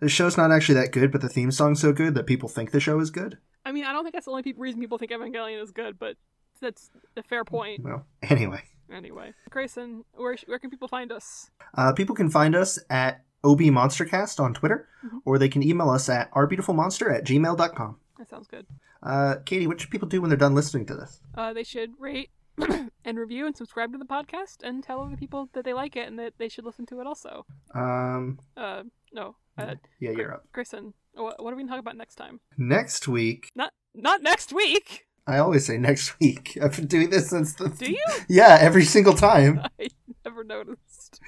[0.00, 2.70] The show's not actually that good, but the theme song's so good that people think
[2.70, 3.38] the show is good.
[3.64, 5.98] I mean, I don't think that's the only pe- reason people think Evangelion is good,
[5.98, 6.16] but
[6.60, 7.82] that's a fair point.
[7.82, 8.62] Well, anyway,
[8.92, 11.50] Anyway, Grayson, where where can people find us?
[11.74, 15.20] uh, people can find us at OB Monstercast on Twitter, Mhm.
[15.24, 17.96] or they can email us at ourbeautifulmonster at gmail.com.
[18.18, 18.66] That sounds good.
[19.02, 21.20] Uh, Katie, what should people do when they're done listening to this?
[21.34, 22.30] Uh, they should rate
[23.04, 26.06] and review and subscribe to the podcast and tell other people that they like it
[26.06, 27.44] and that they should listen to it also.
[27.74, 30.46] Um, Uh, no, uh, yeah, you're up.
[30.52, 32.40] Grayson, what, are we gonna talk about next time?
[32.56, 35.06] Next week, Not not next week.
[35.26, 36.58] I always say next week.
[36.62, 37.68] I've been doing this since the.
[37.70, 38.04] Do you?
[38.28, 39.60] Yeah, every single time.
[39.80, 39.88] I
[40.24, 41.20] never noticed.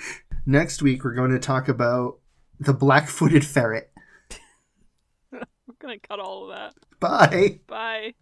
[0.47, 2.19] Next week, we're going to talk about
[2.61, 3.91] the black footed ferret.
[5.33, 5.43] I'm
[5.81, 6.75] gonna cut all of that.
[7.01, 7.61] Bye.
[7.67, 8.15] Bye.